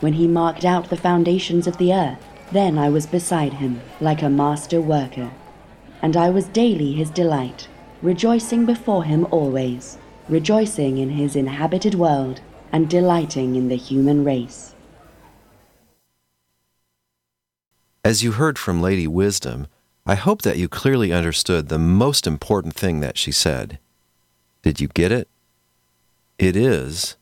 When 0.00 0.14
he 0.14 0.26
marked 0.26 0.64
out 0.64 0.90
the 0.90 0.96
foundations 0.96 1.68
of 1.68 1.78
the 1.78 1.94
earth, 1.94 2.18
then 2.50 2.76
I 2.76 2.88
was 2.88 3.06
beside 3.06 3.52
him, 3.52 3.80
like 4.00 4.20
a 4.20 4.28
master 4.28 4.80
worker. 4.80 5.30
And 6.02 6.16
I 6.16 6.28
was 6.28 6.48
daily 6.48 6.94
his 6.94 7.08
delight, 7.08 7.68
rejoicing 8.02 8.66
before 8.66 9.04
him 9.04 9.28
always, 9.30 9.96
rejoicing 10.28 10.98
in 10.98 11.10
his 11.10 11.36
inhabited 11.36 11.94
world, 11.94 12.40
and 12.72 12.90
delighting 12.90 13.54
in 13.54 13.68
the 13.68 13.76
human 13.76 14.24
race. 14.24 14.74
As 18.04 18.24
you 18.24 18.32
heard 18.32 18.58
from 18.58 18.82
Lady 18.82 19.06
Wisdom, 19.06 19.68
I 20.08 20.14
hope 20.14 20.40
that 20.40 20.56
you 20.56 20.68
clearly 20.68 21.12
understood 21.12 21.68
the 21.68 21.78
most 21.78 22.26
important 22.26 22.74
thing 22.74 23.00
that 23.00 23.18
she 23.18 23.30
said. 23.30 23.78
Did 24.62 24.80
you 24.80 24.88
get 24.88 25.12
it? 25.12 25.28
It 26.38 26.56
is 26.56 27.16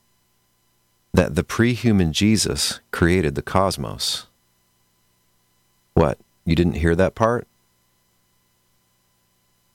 that 1.13 1.35
the 1.35 1.43
pre 1.43 1.73
human 1.73 2.13
Jesus 2.13 2.79
created 2.91 3.35
the 3.35 3.41
cosmos. 3.41 4.27
What? 5.95 6.17
You 6.45 6.55
didn't 6.55 6.75
hear 6.75 6.95
that 6.95 7.13
part? 7.13 7.45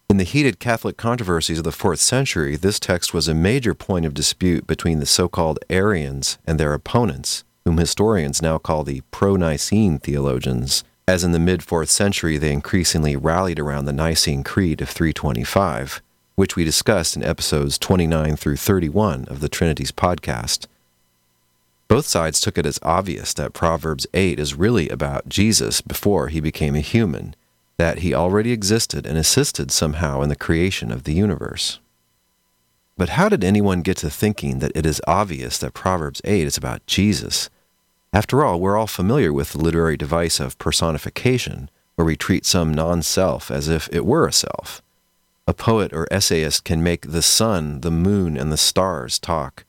In 0.09 0.17
the 0.17 0.25
heated 0.25 0.59
Catholic 0.59 0.97
controversies 0.97 1.59
of 1.59 1.65
the 1.65 1.71
fourth 1.73 2.01
century, 2.01 2.57
this 2.57 2.81
text 2.81 3.13
was 3.13 3.29
a 3.29 3.35
major 3.35 3.75
point 3.75 4.07
of 4.07 4.15
dispute 4.15 4.67
between 4.67 5.01
the 5.01 5.07
so 5.07 5.29
called 5.29 5.59
Arians 5.69 6.39
and 6.47 6.59
their 6.59 6.73
opponents, 6.73 7.45
whom 7.67 7.77
historians 7.77 8.41
now 8.41 8.57
call 8.57 8.85
the 8.85 9.03
pro 9.11 9.37
Nicene 9.37 9.99
theologians 9.99 10.83
as 11.13 11.23
in 11.23 11.33
the 11.33 11.39
mid 11.39 11.61
4th 11.61 11.91
century 11.91 12.39
they 12.39 12.51
increasingly 12.51 13.17
rallied 13.17 13.59
around 13.59 13.85
the 13.85 13.93
Nicene 13.93 14.43
Creed 14.43 14.81
of 14.81 14.89
325, 14.89 16.01
which 16.37 16.57
we 16.57 16.65
discussed 16.65 17.17
in 17.17 17.23
episodes 17.23 17.77
29 17.77 18.35
through 18.37 18.57
31 18.57 19.27
of 19.27 19.41
the 19.41 19.49
Trinities 19.51 19.93
podcast. 19.93 20.67
Both 21.87 22.07
sides 22.07 22.41
took 22.41 22.57
it 22.57 22.65
as 22.65 22.79
obvious 22.83 23.35
that 23.35 23.53
Proverbs 23.53 24.07
8 24.15 24.41
is 24.41 24.55
really 24.55 24.89
about 24.89 25.29
Jesus 25.29 25.83
before 25.83 26.29
he 26.29 26.41
became 26.41 26.75
a 26.75 26.81
human, 26.81 27.37
that 27.77 27.99
he 27.99 28.15
already 28.15 28.51
existed 28.51 29.05
and 29.05 29.19
assisted 29.19 29.71
somehow 29.71 30.23
in 30.23 30.31
the 30.31 30.35
creation 30.35 30.91
of 30.91 31.05
the 31.05 31.13
universe. 31.13 31.79
But 32.97 33.11
how 33.11 33.29
did 33.29 33.45
anyone 33.45 33.83
get 33.83 33.99
to 33.99 34.09
thinking 34.09 34.61
that 34.61 34.73
it 34.75 34.87
is 34.87 35.03
obvious 35.07 35.59
that 35.59 35.75
Proverbs 35.75 36.23
8 36.25 36.47
is 36.47 36.57
about 36.57 36.87
Jesus? 36.87 37.51
After 38.13 38.45
all, 38.45 38.61
we're 38.61 38.77
all 38.77 38.87
familiar 38.87 39.33
with 39.33 39.53
the 39.53 39.59
literary 39.59 39.97
device 39.97 40.39
of 40.39 40.59
personification, 40.59 41.71
where 41.95 42.05
we 42.05 42.17
treat 42.17 42.45
some 42.45 42.75
non 42.75 43.03
self 43.03 43.51
as 43.51 43.69
if 43.69 43.89
it 43.91 44.05
were 44.05 44.27
a 44.27 44.33
self. 44.33 44.83
A 45.47 45.55
poet 45.55 45.93
or 45.93 46.07
essayist 46.11 46.65
can 46.65 46.83
make 46.83 47.11
the 47.11 47.23
sun, 47.23 47.81
the 47.81 47.91
moon, 47.91 48.37
and 48.37 48.53
the 48.53 48.57
stars 48.57 49.19
talk, 49.19 49.65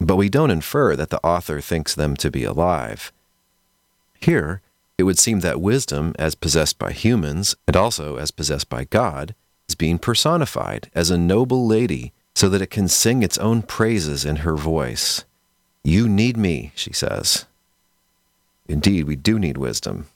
but 0.00 0.16
we 0.16 0.28
don't 0.28 0.50
infer 0.50 0.94
that 0.96 1.10
the 1.10 1.24
author 1.24 1.60
thinks 1.60 1.94
them 1.94 2.16
to 2.16 2.30
be 2.30 2.44
alive. 2.44 3.12
Here, 4.20 4.60
it 4.98 5.04
would 5.04 5.18
seem 5.18 5.40
that 5.40 5.60
wisdom, 5.60 6.14
as 6.18 6.34
possessed 6.34 6.78
by 6.78 6.92
humans, 6.92 7.54
and 7.66 7.76
also 7.76 8.16
as 8.16 8.30
possessed 8.30 8.68
by 8.68 8.84
God, 8.84 9.34
is 9.68 9.74
being 9.74 9.98
personified 9.98 10.90
as 10.94 11.10
a 11.10 11.18
noble 11.18 11.66
lady 11.66 12.12
so 12.34 12.48
that 12.48 12.62
it 12.62 12.70
can 12.70 12.88
sing 12.88 13.22
its 13.22 13.38
own 13.38 13.62
praises 13.62 14.24
in 14.24 14.36
her 14.36 14.56
voice. 14.56 15.24
You 15.82 16.08
need 16.08 16.36
me, 16.36 16.72
she 16.74 16.92
says. 16.92 17.45
Indeed, 18.68 19.04
we 19.04 19.16
do 19.16 19.38
need 19.38 19.56
wisdom. 19.56 20.06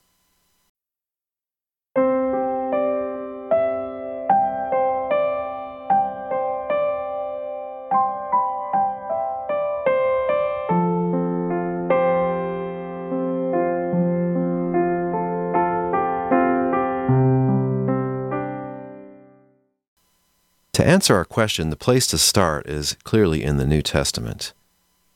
To 20.72 20.86
answer 20.86 21.14
our 21.14 21.26
question, 21.26 21.68
the 21.68 21.76
place 21.76 22.06
to 22.06 22.16
start 22.16 22.66
is 22.66 22.96
clearly 23.04 23.44
in 23.44 23.58
the 23.58 23.66
New 23.66 23.82
Testament. 23.82 24.54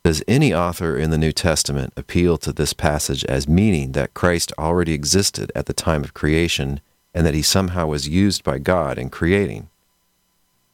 Does 0.05 0.21
any 0.27 0.53
author 0.53 0.95
in 0.95 1.09
the 1.09 1.17
New 1.17 1.31
Testament 1.31 1.91
appeal 1.97 2.37
to 2.37 2.53
this 2.53 2.73
passage 2.73 3.25
as 3.25 3.47
meaning 3.47 3.93
that 3.93 4.13
Christ 4.13 4.53
already 4.55 4.93
existed 4.93 5.51
at 5.55 5.65
the 5.65 5.73
time 5.73 6.03
of 6.03 6.13
creation 6.13 6.79
and 7.15 7.25
that 7.25 7.33
he 7.33 7.41
somehow 7.41 7.87
was 7.87 8.07
used 8.07 8.43
by 8.43 8.59
God 8.59 8.99
in 8.99 9.09
creating? 9.09 9.67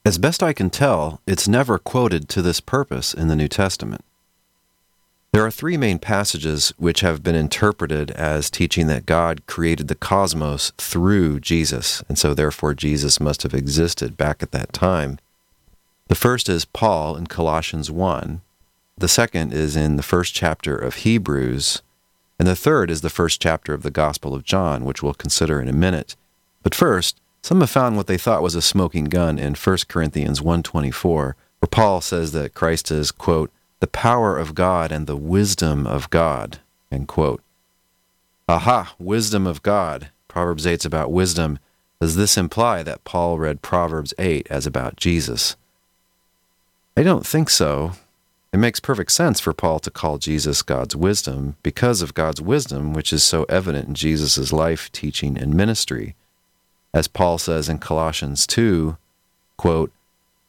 As 0.03 0.17
best 0.17 0.43
I 0.43 0.51
can 0.51 0.69
tell, 0.69 1.21
it's 1.25 1.47
never 1.47 1.79
quoted 1.79 2.27
to 2.27 2.41
this 2.41 2.59
purpose 2.59 3.13
in 3.13 3.29
the 3.29 3.38
New 3.38 3.47
Testament. 3.47 4.03
There 5.31 5.45
are 5.45 5.50
three 5.50 5.77
main 5.77 6.00
passages 6.00 6.73
which 6.75 7.00
have 7.00 7.23
been 7.23 7.33
interpreted 7.33 8.11
as 8.11 8.50
teaching 8.50 8.88
that 8.88 9.05
God 9.05 9.47
created 9.47 9.88
the 9.88 9.95
cosmos 9.95 10.73
through 10.77 11.39
Jesus, 11.39 12.03
and 12.09 12.17
so 12.17 12.33
therefore 12.33 12.73
Jesus 12.73 13.21
must 13.21 13.43
have 13.43 13.53
existed 13.53 14.17
back 14.17 14.43
at 14.43 14.51
that 14.51 14.73
time. 14.73 15.19
The 16.09 16.15
first 16.15 16.50
is 16.50 16.65
Paul 16.65 17.15
in 17.15 17.27
Colossians 17.27 17.89
1. 17.89 18.41
The 19.01 19.08
second 19.08 19.51
is 19.51 19.75
in 19.75 19.96
the 19.96 20.03
first 20.03 20.36
chapter 20.36 20.77
of 20.77 20.98
Hebrews. 20.98 21.81
And 22.38 22.48
the 22.48 22.55
third 22.55 22.91
is 22.91 23.01
the 23.01 23.10
first 23.10 23.41
chapter 23.41 23.74
of 23.74 23.81
the 23.81 23.89
Gospel 23.89 24.36
of 24.36 24.43
John, 24.43 24.86
which 24.86 25.01
we'll 25.01 25.15
consider 25.15 25.60
in 25.60 25.67
a 25.67 25.74
minute. 25.74 26.15
But 26.62 26.75
first, 26.75 27.20
some 27.41 27.62
have 27.62 27.72
found 27.72 27.98
what 27.98 28.05
they 28.05 28.20
thought 28.20 28.43
was 28.43 28.53
a 28.53 28.62
smoking 28.62 29.05
gun 29.05 29.39
in 29.39 29.55
1 29.55 29.77
Corinthians 29.88 30.39
1.24, 30.41 31.03
where 31.03 31.36
Paul 31.72 32.01
says 32.01 32.31
that 32.34 32.53
Christ 32.53 32.91
is, 32.91 33.12
quote, 33.12 33.50
the 33.79 33.88
power 33.88 34.38
of 34.38 34.53
God 34.53 34.91
and 34.91 35.08
the 35.08 35.17
wisdom 35.17 35.88
of 35.88 36.12
God. 36.12 36.60
End 36.91 37.08
quote. 37.08 37.41
Aha, 38.48 38.93
wisdom 39.00 39.48
of 39.48 39.63
God. 39.63 40.12
Proverbs 40.27 40.67
8 40.67 40.81
is 40.81 40.86
about 40.86 41.12
wisdom. 41.12 41.58
Does 42.00 42.17
this 42.17 42.38
imply 42.38 42.84
that 42.84 43.03
Paul 43.03 43.39
read 43.39 43.63
Proverbs 43.63 44.13
8 44.20 44.46
as 44.51 44.67
about 44.67 44.96
Jesus? 44.96 45.55
I 46.96 47.01
don't 47.01 47.25
think 47.25 47.50
so. 47.50 47.93
It 48.53 48.58
makes 48.58 48.81
perfect 48.81 49.13
sense 49.13 49.39
for 49.39 49.53
Paul 49.53 49.79
to 49.79 49.89
call 49.89 50.17
Jesus 50.17 50.62
God's 50.62 50.93
wisdom 50.93 51.55
because 51.63 52.01
of 52.01 52.13
God's 52.13 52.41
wisdom, 52.41 52.93
which 52.93 53.13
is 53.13 53.24
so 53.24 53.46
evident 53.46 53.88
in 53.88 53.93
Jesus' 53.93 54.51
life, 54.51 54.91
teaching, 54.91 55.38
and 55.38 55.53
ministry. 55.53 56.15
As 56.93 57.08
Paul 57.08 57.38
says 57.38 57.70
in 57.70 57.77
Colossians 57.77 58.46
2, 58.46 58.98
quote, 59.55 59.93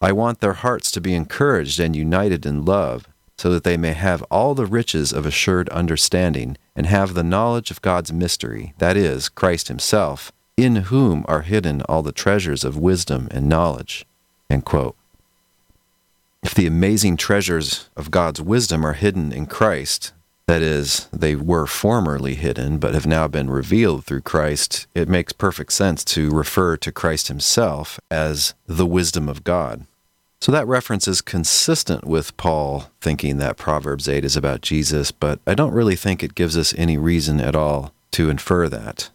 I 0.01 0.11
want 0.11 0.41
their 0.41 0.55
hearts 0.55 0.91
to 0.91 1.01
be 1.01 1.15
encouraged 1.15 1.79
and 1.79 1.95
united 1.95 2.45
in 2.45 2.65
love, 2.65 3.07
so 3.39 3.51
that 3.51 3.63
they 3.63 3.77
may 3.77 3.93
have 3.93 4.23
all 4.33 4.55
the 4.55 4.67
riches 4.67 5.13
of 5.13 5.25
assured 5.25 5.69
understanding, 5.69 6.57
and 6.75 6.87
have 6.87 7.15
the 7.15 7.23
knowledge 7.23 7.71
of 7.71 7.83
God's 7.83 8.13
mystery, 8.13 8.75
that 8.79 8.97
is, 8.97 9.29
Christ 9.29 9.69
Himself, 9.69 10.33
in 10.57 10.77
whom 10.77 11.25
are 11.29 11.43
hidden 11.43 11.83
all 11.83 12.03
the 12.03 12.11
treasures 12.11 12.65
of 12.65 12.77
wisdom 12.77 13.29
and 13.31 13.49
knowledge. 13.49 14.05
If 16.43 16.55
the 16.55 16.67
amazing 16.67 17.17
treasures 17.19 17.89
of 17.97 18.11
God's 18.11 18.43
wisdom 18.43 18.85
are 18.85 18.95
hidden 18.95 19.33
in 19.33 19.47
Christ, 19.47 20.13
that 20.49 20.61
is, 20.61 21.09
they 21.13 21.37
were 21.37 21.67
formerly 21.67 22.35
hidden 22.35 22.79
but 22.79 22.95
have 22.95 23.07
now 23.07 23.29
been 23.29 23.49
revealed 23.49 24.05
through 24.05 24.23
Christ, 24.23 24.87
it 24.95 25.09
makes 25.09 25.33
perfect 25.33 25.73
sense 25.73 26.05
to 26.07 26.31
refer 26.31 26.77
to 26.79 26.91
Christ 26.93 27.29
Himself 27.29 28.01
as 28.11 28.55
the 28.67 28.87
wisdom 28.87 29.29
of 29.29 29.45
God. 29.45 29.87
So 30.41 30.51
that 30.51 30.67
reference 30.67 31.07
is 31.07 31.23
consistent 31.23 32.05
with 32.05 32.37
Paul 32.37 32.91
thinking 33.01 33.39
that 33.39 33.57
Proverbs 33.57 34.09
8 34.09 34.25
is 34.25 34.37
about 34.37 34.61
Jesus, 34.63 35.13
but 35.13 35.39
I 35.47 35.55
don't 35.55 35.73
really 35.73 35.95
think 35.95 36.25
it 36.25 36.35
gives 36.35 36.57
us 36.57 36.75
any 36.77 36.99
reason 36.99 37.41
at 37.41 37.55
all 37.55 37.95
to 38.11 38.29
infer 38.29 38.69
that. 38.69 39.11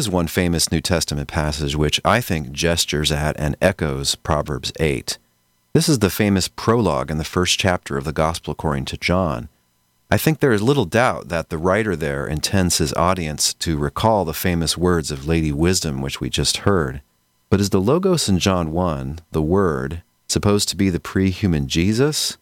Is 0.00 0.08
one 0.08 0.28
famous 0.28 0.72
New 0.72 0.80
Testament 0.80 1.28
passage 1.28 1.76
which 1.76 2.00
I 2.06 2.22
think 2.22 2.52
gestures 2.52 3.12
at 3.12 3.38
and 3.38 3.54
echoes 3.60 4.14
Proverbs 4.14 4.72
8. 4.80 5.18
This 5.74 5.90
is 5.90 5.98
the 5.98 6.08
famous 6.08 6.48
prologue 6.48 7.10
in 7.10 7.18
the 7.18 7.22
first 7.22 7.58
chapter 7.58 7.98
of 7.98 8.04
the 8.04 8.12
Gospel 8.12 8.52
according 8.52 8.86
to 8.86 8.96
John. 8.96 9.50
I 10.10 10.16
think 10.16 10.40
there 10.40 10.54
is 10.54 10.62
little 10.62 10.86
doubt 10.86 11.28
that 11.28 11.50
the 11.50 11.58
writer 11.58 11.94
there 11.96 12.26
intends 12.26 12.78
his 12.78 12.94
audience 12.94 13.52
to 13.52 13.76
recall 13.76 14.24
the 14.24 14.32
famous 14.32 14.74
words 14.74 15.10
of 15.10 15.26
Lady 15.26 15.52
Wisdom 15.52 16.00
which 16.00 16.18
we 16.18 16.30
just 16.30 16.58
heard. 16.68 17.02
But 17.50 17.60
is 17.60 17.68
the 17.68 17.78
Logos 17.78 18.26
in 18.26 18.38
John 18.38 18.72
1, 18.72 19.18
the 19.32 19.42
Word, 19.42 20.02
supposed 20.28 20.70
to 20.70 20.76
be 20.76 20.88
the 20.88 20.98
pre 20.98 21.28
human 21.28 21.68
Jesus? 21.68 22.38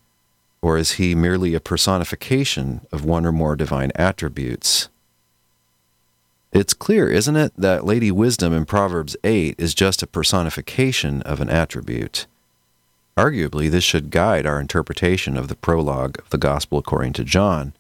Or 0.63 0.79
is 0.79 0.93
he 0.93 1.17
merely 1.17 1.55
a 1.55 1.61
personification 1.61 2.83
of 2.93 3.05
one 3.05 3.27
or 3.27 3.33
more 3.33 3.57
divine 3.57 3.91
attributes? 3.97 4.89
It's 6.53 6.73
clear, 6.73 7.11
isn't 7.11 7.37
it, 7.37 7.53
that 7.59 7.85
Lady 7.85 8.11
Wisdom 8.11 8.55
in 8.55 8.65
Proverbs 8.65 9.17
8 9.23 9.57
is 9.59 9.75
just 9.75 10.03
a 10.03 10.07
personification 10.07 11.21
of 11.23 11.41
an 11.41 11.51
attribute. 11.51 12.27
Arguably, 13.19 13.71
this 13.71 13.85
should 13.85 14.11
guide 14.11 14.47
our 14.47 14.59
interpretation 14.59 15.37
of 15.37 15.49
the 15.49 15.57
prologue 15.57 16.19
of 16.19 16.31
the 16.31 16.39
Gospel 16.39 16.79
according 16.79 17.13
to 17.15 17.25
John. 17.25 17.75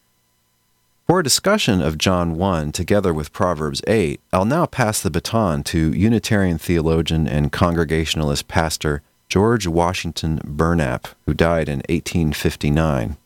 For 1.06 1.20
a 1.20 1.24
discussion 1.24 1.80
of 1.80 1.96
John 1.96 2.34
1 2.34 2.72
together 2.72 3.14
with 3.14 3.32
Proverbs 3.32 3.80
8, 3.86 4.20
I'll 4.34 4.44
now 4.44 4.66
pass 4.66 5.00
the 5.00 5.10
baton 5.10 5.62
to 5.64 5.94
Unitarian 5.94 6.58
theologian 6.58 7.26
and 7.26 7.50
Congregationalist 7.50 8.48
pastor 8.48 9.00
George 9.30 9.66
Washington 9.66 10.40
Burnap, 10.44 11.06
who 11.24 11.32
died 11.32 11.68
in 11.70 11.78
1859. 11.88 13.16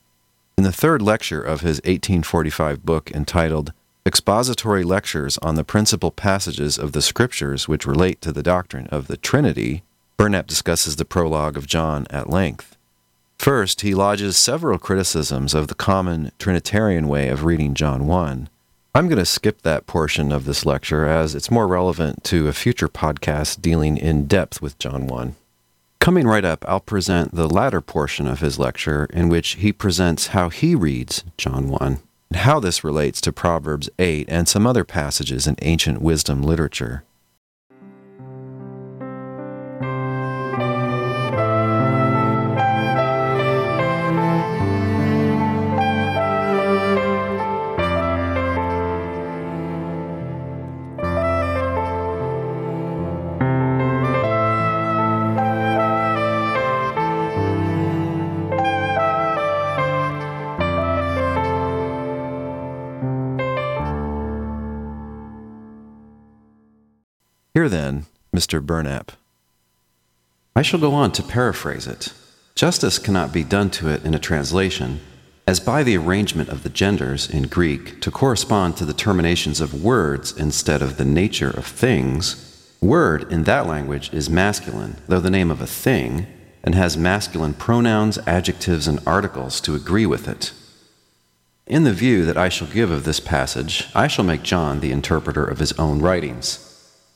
In 0.56 0.64
the 0.64 0.70
third 0.70 1.02
lecture 1.02 1.42
of 1.42 1.62
his 1.62 1.78
1845 1.78 2.84
book 2.84 3.10
entitled 3.10 3.72
expository 4.04 4.82
lectures 4.82 5.38
on 5.38 5.54
the 5.54 5.64
principal 5.64 6.10
passages 6.10 6.76
of 6.78 6.92
the 6.92 7.02
Scriptures 7.02 7.68
which 7.68 7.86
relate 7.86 8.20
to 8.20 8.32
the 8.32 8.42
doctrine 8.42 8.88
of 8.88 9.06
the 9.06 9.16
Trinity, 9.16 9.82
Burnap 10.16 10.46
discusses 10.46 10.96
the 10.96 11.04
prologue 11.04 11.56
of 11.56 11.66
John 11.66 12.06
at 12.10 12.28
length. 12.28 12.76
First, 13.38 13.80
he 13.82 13.94
lodges 13.94 14.36
several 14.36 14.78
criticisms 14.78 15.54
of 15.54 15.68
the 15.68 15.74
common 15.74 16.32
Trinitarian 16.38 17.08
way 17.08 17.28
of 17.28 17.44
reading 17.44 17.74
John 17.74 18.06
1. 18.06 18.48
I'm 18.94 19.08
going 19.08 19.18
to 19.18 19.24
skip 19.24 19.62
that 19.62 19.86
portion 19.86 20.32
of 20.32 20.44
this 20.44 20.66
lecture 20.66 21.06
as 21.06 21.34
it's 21.34 21.50
more 21.50 21.66
relevant 21.66 22.24
to 22.24 22.46
a 22.48 22.52
future 22.52 22.88
podcast 22.88 23.62
dealing 23.62 23.96
in 23.96 24.26
depth 24.26 24.60
with 24.60 24.78
John 24.78 25.06
1. 25.06 25.34
Coming 25.98 26.26
right 26.26 26.44
up, 26.44 26.64
I'll 26.68 26.80
present 26.80 27.34
the 27.34 27.48
latter 27.48 27.80
portion 27.80 28.26
of 28.26 28.40
his 28.40 28.58
lecture 28.58 29.06
in 29.12 29.28
which 29.28 29.50
he 29.54 29.72
presents 29.72 30.28
how 30.28 30.48
he 30.48 30.74
reads 30.74 31.24
John 31.36 31.68
1 31.68 32.00
and 32.32 32.36
how 32.38 32.58
this 32.58 32.82
relates 32.82 33.20
to 33.20 33.30
Proverbs 33.30 33.90
8 33.98 34.26
and 34.30 34.48
some 34.48 34.66
other 34.66 34.84
passages 34.84 35.46
in 35.46 35.54
ancient 35.60 36.00
wisdom 36.00 36.42
literature. 36.42 37.04
Mr. 68.52 68.64
Burnap. 68.64 69.12
I 70.54 70.60
shall 70.60 70.80
go 70.80 70.92
on 70.92 71.12
to 71.12 71.22
paraphrase 71.22 71.86
it. 71.86 72.12
Justice 72.54 72.98
cannot 72.98 73.32
be 73.32 73.44
done 73.44 73.70
to 73.70 73.88
it 73.88 74.04
in 74.04 74.12
a 74.12 74.18
translation, 74.18 75.00
as 75.46 75.58
by 75.58 75.82
the 75.82 75.96
arrangement 75.96 76.50
of 76.50 76.62
the 76.62 76.68
genders 76.68 77.30
in 77.30 77.44
Greek 77.44 78.00
to 78.02 78.10
correspond 78.10 78.76
to 78.76 78.84
the 78.84 78.92
terminations 78.92 79.60
of 79.60 79.82
words 79.82 80.36
instead 80.36 80.82
of 80.82 80.98
the 80.98 81.04
nature 81.04 81.50
of 81.50 81.64
things, 81.64 82.76
word 82.82 83.32
in 83.32 83.44
that 83.44 83.66
language 83.66 84.12
is 84.12 84.28
masculine, 84.28 84.96
though 85.08 85.20
the 85.20 85.30
name 85.30 85.50
of 85.50 85.62
a 85.62 85.66
thing, 85.66 86.26
and 86.62 86.74
has 86.74 86.96
masculine 86.96 87.54
pronouns, 87.54 88.18
adjectives, 88.26 88.86
and 88.86 89.00
articles 89.06 89.62
to 89.62 89.74
agree 89.74 90.06
with 90.06 90.28
it. 90.28 90.52
In 91.66 91.84
the 91.84 91.92
view 91.92 92.26
that 92.26 92.36
I 92.36 92.50
shall 92.50 92.68
give 92.68 92.90
of 92.90 93.04
this 93.04 93.18
passage, 93.18 93.88
I 93.94 94.08
shall 94.08 94.26
make 94.26 94.42
John 94.42 94.80
the 94.80 94.92
interpreter 94.92 95.44
of 95.44 95.58
his 95.58 95.72
own 95.78 96.00
writings. 96.00 96.68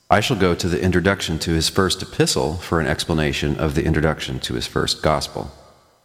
I 0.09 0.21
shall 0.21 0.37
go 0.37 0.55
to 0.55 0.69
the 0.69 0.81
introduction 0.81 1.37
to 1.41 1.51
his 1.51 1.69
first 1.69 2.01
epistle 2.01 2.55
for 2.55 2.79
an 2.79 2.87
explanation 2.87 3.57
of 3.59 3.75
the 3.75 3.85
introduction 3.85 4.39
to 4.41 4.55
his 4.55 4.65
first 4.65 5.03
gospel. 5.03 5.51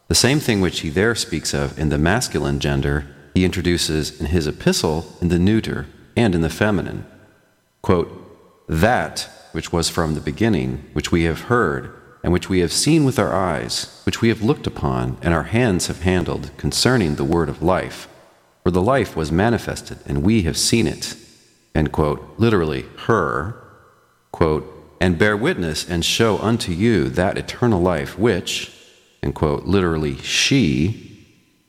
The 0.08 0.16
same 0.16 0.40
thing 0.40 0.60
which 0.60 0.80
he 0.80 0.90
there 0.90 1.14
speaks 1.14 1.54
of 1.54 1.78
in 1.78 1.90
the 1.90 2.00
masculine 2.00 2.60
gender, 2.60 3.06
he 3.36 3.46
introduces 3.46 4.20
in 4.20 4.26
his 4.26 4.48
epistle 4.48 5.06
in 5.22 5.28
the 5.28 5.38
neuter 5.38 5.86
and 6.18 6.34
in 6.34 6.42
the 6.42 6.50
feminine. 6.50 7.06
Quote, 7.84 8.10
that 8.68 9.30
which 9.52 9.72
was 9.72 9.88
from 9.88 10.16
the 10.16 10.20
beginning, 10.20 10.84
which 10.94 11.12
we 11.12 11.26
have 11.26 11.42
heard, 11.42 11.94
and 12.24 12.34
which 12.34 12.50
we 12.50 12.62
have 12.62 12.74
seen 12.74 13.04
with 13.04 13.20
our 13.20 13.34
eyes, 13.34 14.02
which 14.08 14.20
we 14.20 14.30
have 14.30 14.42
looked 14.42 14.66
upon, 14.66 15.20
and 15.22 15.32
our 15.32 15.44
hands 15.44 15.88
have 15.88 16.02
handled, 16.02 16.50
concerning 16.58 17.16
the 17.16 17.24
word 17.24 17.50
of 17.50 17.62
life. 17.62 18.08
For 18.64 18.72
the 18.72 18.82
life 18.82 19.16
was 19.16 19.32
manifested, 19.32 20.00
and 20.08 20.24
we 20.24 20.42
have 20.42 20.58
seen 20.58 20.88
it. 20.88 21.16
End 21.76 21.92
quote. 21.92 22.34
Literally, 22.38 22.86
her, 23.06 23.61
quote, 24.32 24.96
and 25.00 25.18
bear 25.18 25.36
witness 25.36 25.88
and 25.88 26.06
show 26.06 26.38
unto 26.38 26.72
you 26.72 27.10
that 27.10 27.38
eternal 27.38 27.82
life 27.82 28.18
which, 28.18 28.72
and 29.24 29.34
quote, 29.34 29.64
literally, 29.64 30.16
she, 30.18 31.26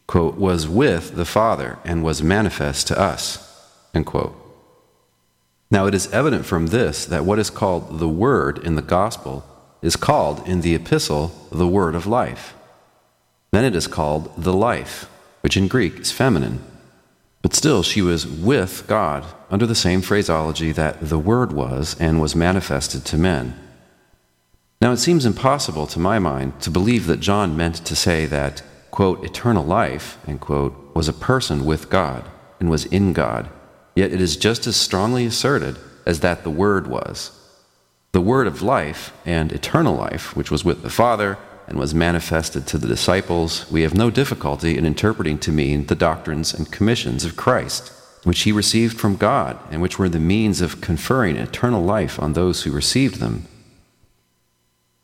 quote, 0.06 0.34
was 0.34 0.68
with 0.68 1.14
the 1.14 1.24
Father 1.24 1.78
and 1.84 2.04
was 2.04 2.22
manifest 2.22 2.86
to 2.88 2.98
us, 2.98 3.68
end 3.94 4.06
quote. 4.06 4.36
Now 5.70 5.86
it 5.86 5.94
is 5.94 6.12
evident 6.12 6.44
from 6.44 6.66
this 6.66 7.06
that 7.06 7.24
what 7.24 7.38
is 7.38 7.48
called 7.48 7.98
the 7.98 8.08
Word 8.08 8.58
in 8.58 8.74
the 8.74 8.82
Gospel 8.82 9.44
is 9.80 9.96
called 9.96 10.46
in 10.46 10.60
the 10.60 10.74
Epistle 10.74 11.32
the 11.50 11.66
Word 11.66 11.94
of 11.94 12.06
life. 12.06 12.54
Then 13.52 13.64
it 13.64 13.74
is 13.74 13.86
called 13.86 14.32
the 14.36 14.52
life, 14.52 15.10
which 15.40 15.56
in 15.56 15.68
Greek 15.68 15.98
is 15.98 16.12
feminine. 16.12 16.62
But 17.42 17.54
still, 17.54 17.82
she 17.82 18.00
was 18.00 18.26
with 18.26 18.84
God 18.86 19.26
under 19.50 19.66
the 19.66 19.74
same 19.74 20.00
phraseology 20.00 20.72
that 20.72 21.08
the 21.08 21.18
Word 21.18 21.52
was 21.52 21.96
and 22.00 22.20
was 22.20 22.36
manifested 22.36 23.04
to 23.06 23.18
men. 23.18 23.58
Now, 24.80 24.92
it 24.92 24.98
seems 24.98 25.26
impossible 25.26 25.86
to 25.88 25.98
my 25.98 26.18
mind 26.18 26.60
to 26.62 26.70
believe 26.70 27.06
that 27.06 27.20
John 27.20 27.56
meant 27.56 27.76
to 27.84 27.94
say 27.94 28.26
that, 28.26 28.62
quote, 28.90 29.24
eternal 29.24 29.64
life, 29.64 30.18
end 30.26 30.40
quote, 30.40 30.94
was 30.94 31.08
a 31.08 31.12
person 31.12 31.64
with 31.64 31.90
God 31.90 32.24
and 32.58 32.70
was 32.70 32.86
in 32.86 33.12
God 33.12 33.48
yet 33.94 34.12
it 34.12 34.20
is 34.20 34.36
just 34.36 34.66
as 34.66 34.76
strongly 34.76 35.26
asserted 35.26 35.78
as 36.06 36.20
that 36.20 36.42
the 36.42 36.50
Word 36.50 36.86
was. 36.86 37.30
The 38.12 38.20
Word 38.20 38.46
of 38.46 38.62
life 38.62 39.12
and 39.24 39.52
eternal 39.52 39.94
life, 39.94 40.36
which 40.36 40.50
was 40.50 40.64
with 40.64 40.82
the 40.82 40.90
Father 40.90 41.38
and 41.72 41.80
was 41.80 41.94
manifested 41.94 42.66
to 42.66 42.76
the 42.76 42.86
disciples, 42.86 43.68
we 43.70 43.80
have 43.80 43.94
no 43.94 44.10
difficulty 44.10 44.76
in 44.76 44.84
interpreting 44.84 45.38
to 45.38 45.50
mean 45.50 45.86
the 45.86 45.94
doctrines 45.94 46.52
and 46.52 46.70
commissions 46.70 47.24
of 47.24 47.34
Christ, 47.34 47.90
which 48.24 48.42
he 48.42 48.52
received 48.52 49.00
from 49.00 49.16
God, 49.16 49.58
and 49.70 49.80
which 49.80 49.98
were 49.98 50.10
the 50.10 50.18
means 50.18 50.60
of 50.60 50.82
conferring 50.82 51.36
eternal 51.36 51.82
life 51.82 52.20
on 52.20 52.34
those 52.34 52.62
who 52.62 52.72
received 52.72 53.20
them. 53.20 53.46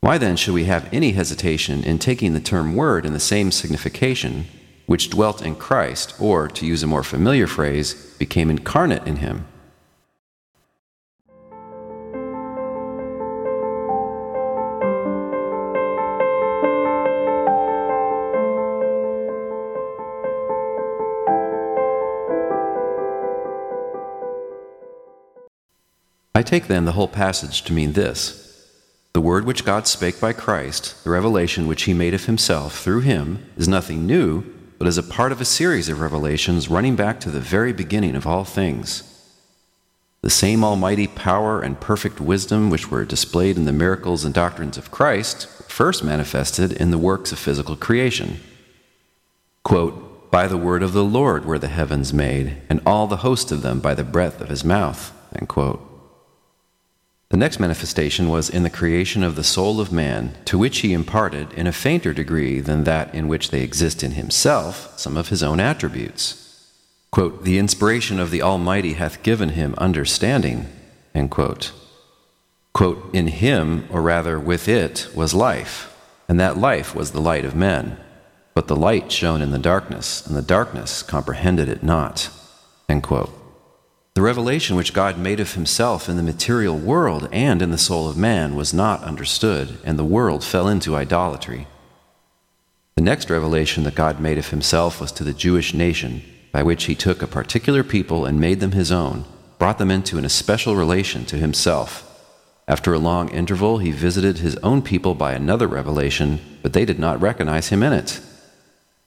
Why 0.01 0.19
then 0.19 0.35
should 0.35 0.53
we 0.53 0.65
have 0.65 0.87
any 0.93 1.13
hesitation 1.13 1.83
in 1.83 1.97
taking 1.97 2.33
the 2.33 2.39
term 2.39 2.75
word 2.75 3.03
in 3.03 3.13
the 3.13 3.19
same 3.19 3.51
signification 3.51 4.45
which 4.85 5.09
dwelt 5.09 5.41
in 5.41 5.55
Christ, 5.55 6.13
or, 6.19 6.47
to 6.47 6.67
use 6.67 6.83
a 6.83 6.87
more 6.87 7.03
familiar 7.03 7.47
phrase, 7.47 7.95
became 8.19 8.51
incarnate 8.51 9.07
in 9.07 9.15
him. 9.17 9.45
I 26.35 26.43
take 26.43 26.67
then 26.67 26.85
the 26.85 26.93
whole 26.93 27.07
passage 27.07 27.63
to 27.63 27.73
mean 27.73 27.93
this 27.93 28.45
the 29.13 29.21
word 29.21 29.45
which 29.45 29.65
God 29.65 29.87
spake 29.87 30.19
by 30.19 30.33
Christ, 30.33 31.03
the 31.03 31.09
revelation 31.09 31.67
which 31.67 31.83
he 31.83 31.93
made 31.93 32.13
of 32.13 32.25
himself 32.25 32.79
through 32.79 33.01
him, 33.01 33.49
is 33.57 33.67
nothing 33.67 34.05
new 34.05 34.43
but 34.77 34.87
is 34.87 34.97
a 34.97 35.03
part 35.03 35.33
of 35.33 35.41
a 35.41 35.45
series 35.45 35.89
of 35.89 35.99
revelations 35.99 36.69
running 36.69 36.95
back 36.95 37.19
to 37.19 37.29
the 37.29 37.41
very 37.41 37.73
beginning 37.73 38.15
of 38.15 38.25
all 38.25 38.45
things. 38.45 39.03
The 40.21 40.29
same 40.29 40.63
almighty 40.63 41.05
power 41.05 41.61
and 41.61 41.79
perfect 41.79 42.21
wisdom 42.21 42.69
which 42.69 42.89
were 42.89 43.03
displayed 43.03 43.57
in 43.57 43.65
the 43.65 43.73
miracles 43.73 44.23
and 44.23 44.33
doctrines 44.33 44.77
of 44.77 44.91
Christ 44.91 45.47
first 45.69 46.03
manifested 46.03 46.71
in 46.71 46.91
the 46.91 46.97
works 46.97 47.31
of 47.31 47.39
physical 47.39 47.75
creation. 47.75 48.39
Quote, 49.63 50.31
by 50.31 50.47
the 50.47 50.57
word 50.57 50.83
of 50.83 50.93
the 50.93 51.03
Lord 51.03 51.43
were 51.43 51.59
the 51.59 51.67
heavens 51.67 52.13
made, 52.13 52.57
and 52.69 52.81
all 52.85 53.07
the 53.07 53.17
host 53.17 53.51
of 53.51 53.61
them 53.61 53.79
by 53.79 53.95
the 53.95 54.03
breath 54.03 54.39
of 54.39 54.49
his 54.49 54.63
mouth. 54.63 55.11
End 55.35 55.49
quote. 55.49 55.88
The 57.29 57.37
next 57.37 57.59
manifestation 57.59 58.27
was 58.27 58.49
in 58.49 58.63
the 58.63 58.71
creation 58.71 59.23
of 59.23 59.35
the 59.35 59.43
soul 59.43 59.79
of 59.79 59.91
man, 59.91 60.35
to 60.45 60.57
which 60.57 60.79
he 60.79 60.93
imparted, 60.93 61.53
in 61.53 61.67
a 61.67 61.71
fainter 61.71 62.11
degree 62.11 62.59
than 62.59 62.85
that 62.85 63.13
in 63.13 63.27
which 63.27 63.51
they 63.51 63.61
exist 63.61 64.01
in 64.01 64.13
himself, 64.13 64.97
some 64.97 65.15
of 65.15 65.29
his 65.29 65.43
own 65.43 65.59
attributes. 65.59 66.65
Quote, 67.11 67.43
the 67.43 67.59
inspiration 67.59 68.19
of 68.19 68.31
the 68.31 68.41
Almighty 68.41 68.93
hath 68.93 69.21
given 69.21 69.49
him 69.49 69.75
understanding. 69.77 70.67
Quote. 71.29 71.71
Quote, 72.73 73.13
in 73.13 73.27
him, 73.27 73.87
or 73.91 74.01
rather 74.01 74.39
with 74.39 74.67
it, 74.67 75.07
was 75.13 75.33
life, 75.33 75.95
and 76.27 76.39
that 76.39 76.57
life 76.57 76.95
was 76.95 77.11
the 77.11 77.21
light 77.21 77.45
of 77.45 77.55
men. 77.55 77.97
But 78.55 78.67
the 78.67 78.75
light 78.75 79.11
shone 79.11 79.41
in 79.41 79.51
the 79.51 79.59
darkness, 79.59 80.25
and 80.25 80.35
the 80.35 80.41
darkness 80.41 81.03
comprehended 81.03 81.69
it 81.69 81.83
not. 81.83 82.29
The 84.19 84.25
revelation 84.25 84.75
which 84.75 84.91
God 84.91 85.17
made 85.17 85.39
of 85.39 85.53
himself 85.53 86.09
in 86.09 86.17
the 86.17 86.21
material 86.21 86.77
world 86.77 87.29
and 87.31 87.61
in 87.61 87.71
the 87.71 87.77
soul 87.77 88.09
of 88.09 88.17
man 88.17 88.53
was 88.53 88.73
not 88.73 89.01
understood, 89.01 89.77
and 89.85 89.97
the 89.97 90.03
world 90.03 90.43
fell 90.43 90.67
into 90.67 90.97
idolatry. 90.97 91.67
The 92.97 93.01
next 93.01 93.29
revelation 93.29 93.85
that 93.85 93.95
God 93.95 94.19
made 94.19 94.37
of 94.37 94.49
himself 94.49 94.99
was 94.99 95.13
to 95.13 95.23
the 95.23 95.31
Jewish 95.31 95.73
nation, 95.73 96.21
by 96.51 96.63
which 96.63 96.83
he 96.83 96.95
took 96.95 97.21
a 97.21 97.27
particular 97.27 97.81
people 97.81 98.25
and 98.25 98.41
made 98.41 98.59
them 98.59 98.73
his 98.73 98.91
own, 98.91 99.23
brought 99.57 99.77
them 99.77 99.89
into 99.89 100.17
an 100.17 100.25
especial 100.25 100.75
relation 100.75 101.23
to 101.23 101.37
himself. 101.37 102.05
After 102.67 102.93
a 102.93 102.99
long 102.99 103.29
interval, 103.29 103.77
he 103.77 103.91
visited 103.91 104.39
his 104.39 104.57
own 104.57 104.81
people 104.81 105.15
by 105.15 105.31
another 105.31 105.65
revelation, 105.65 106.41
but 106.61 106.73
they 106.73 106.83
did 106.83 106.99
not 106.99 107.21
recognize 107.21 107.69
him 107.69 107.81
in 107.83 107.93
it. 107.93 108.19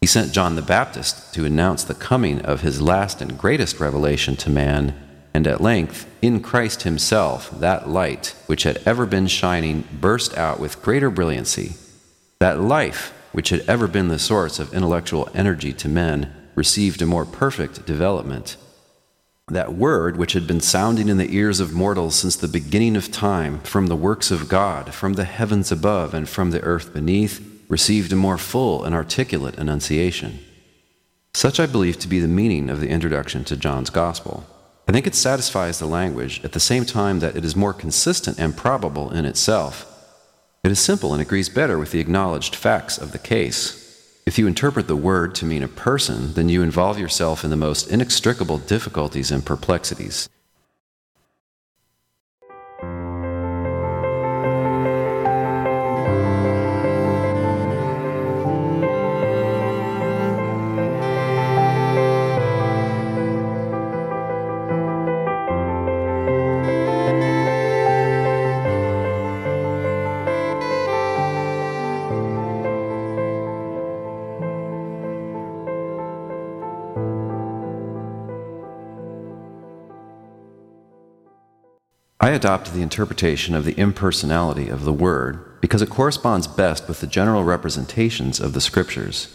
He 0.03 0.07
sent 0.09 0.33
John 0.33 0.57
the 0.57 0.63
Baptist 0.63 1.33
to 1.35 1.45
announce 1.45 1.85
the 1.85 1.95
coming 1.95 2.41
of 2.41 2.63
his 2.63 2.83
last 2.83 3.23
and 3.23 3.39
greatest 3.39 3.79
revelation 3.79 4.35
to 4.35 4.51
man, 4.51 5.01
and 5.33 5.47
at 5.47 5.61
length, 5.61 6.11
in 6.21 6.41
Christ 6.41 6.83
himself, 6.83 7.53
that 7.61 7.89
light 7.89 8.35
which 8.47 8.65
had 8.65 8.83
ever 8.85 9.07
been 9.07 9.29
shining 9.29 9.85
burst 10.01 10.37
out 10.37 10.59
with 10.59 10.83
greater 10.83 11.09
brilliancy. 11.09 11.75
That 12.41 12.61
life, 12.61 13.13
which 13.31 13.51
had 13.51 13.61
ever 13.69 13.87
been 13.87 14.09
the 14.09 14.19
source 14.19 14.59
of 14.59 14.75
intellectual 14.75 15.31
energy 15.35 15.73
to 15.75 15.89
men, 15.89 16.35
received 16.57 17.01
a 17.01 17.07
more 17.07 17.25
perfect 17.25 17.87
development. 17.87 18.57
That 19.53 19.75
word, 19.75 20.17
which 20.17 20.33
had 20.33 20.49
been 20.49 20.61
sounding 20.61 21.09
in 21.09 21.19
the 21.19 21.33
ears 21.33 21.61
of 21.61 21.73
mortals 21.73 22.17
since 22.17 22.35
the 22.35 22.49
beginning 22.49 22.97
of 22.97 23.13
time, 23.13 23.61
from 23.61 23.87
the 23.87 23.95
works 23.95 24.33
of 24.33 24.49
God, 24.49 24.93
from 24.93 25.13
the 25.13 25.23
heavens 25.23 25.71
above, 25.71 26.13
and 26.13 26.29
from 26.29 26.51
the 26.51 26.61
earth 26.63 26.93
beneath, 26.93 27.52
received 27.73 28.13
a 28.13 28.17
more 28.17 28.37
full 28.37 28.85
and 28.85 28.95
articulate 28.95 29.57
enunciation. 29.57 30.39
Such 31.33 31.59
I 31.59 31.65
believe 31.65 31.99
to 32.01 32.07
be 32.07 32.21
the 32.21 32.29
meaning 32.29 32.69
of 32.69 32.81
the 32.81 32.91
introduction 32.91 33.45
to 33.45 33.57
John's 33.57 33.89
Gospel. 33.89 34.45
I 34.87 34.93
think 34.93 35.07
it 35.07 35.15
satisfies 35.15 35.79
the 35.79 35.87
language 35.87 36.45
at 36.45 36.53
the 36.53 36.61
same 36.61 36.85
time 36.85 37.21
that 37.21 37.35
it 37.35 37.47
is 37.47 37.57
more 37.57 37.73
consistent 37.73 38.39
and 38.39 38.55
probable 38.55 39.11
in 39.11 39.25
itself. 39.25 39.89
It 40.63 40.71
is 40.71 40.81
simple 40.81 41.15
and 41.15 41.23
agrees 41.23 41.49
better 41.49 41.79
with 41.79 41.93
the 41.93 42.01
acknowledged 42.01 42.55
facts 42.55 42.99
of 42.99 43.13
the 43.13 43.19
case. 43.19 43.79
If 44.27 44.39
you 44.39 44.47
interpret 44.47 44.87
the 44.87 44.95
word 44.95 45.35
to 45.37 45.47
mean 45.47 45.63
a 45.63 45.69
person, 45.69 46.35
then 46.35 46.51
you 46.51 46.63
involve 46.63 46.99
yourself 46.99 47.43
in 47.43 47.49
the 47.49 47.57
most 47.57 47.89
inextricable 47.89 48.59
difficulties 48.59 49.31
and 49.31 49.47
perplexities. 49.47 50.29
I 82.43 82.45
adopt 82.45 82.75
the 82.75 82.83
interpretation 82.83 83.55
of 83.55 83.65
the 83.65 83.79
impersonality 83.79 84.69
of 84.69 84.85
the 84.85 84.93
Word 84.93 85.61
because 85.61 85.81
it 85.81 85.91
corresponds 85.91 86.49
best 86.49 86.89
with 86.89 87.01
the 87.01 87.07
general 87.07 87.45
representations 87.45 88.41
of 88.41 88.53
the 88.53 88.61
Scriptures. 88.61 89.29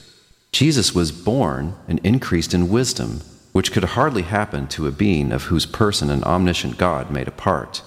Jesus 0.52 0.94
was 0.94 1.14
born 1.14 1.76
and 1.88 2.00
increased 2.04 2.54
in 2.54 2.68
wisdom, 2.68 3.22
which 3.54 3.72
could 3.72 3.86
hardly 3.86 4.24
happen 4.24 4.68
to 4.68 4.88
a 4.88 4.92
being 4.92 5.32
of 5.32 5.44
whose 5.44 5.66
person 5.66 6.10
an 6.10 6.22
omniscient 6.26 6.78
God 6.78 7.10
made 7.10 7.30
a 7.30 7.32
part. 7.32 7.82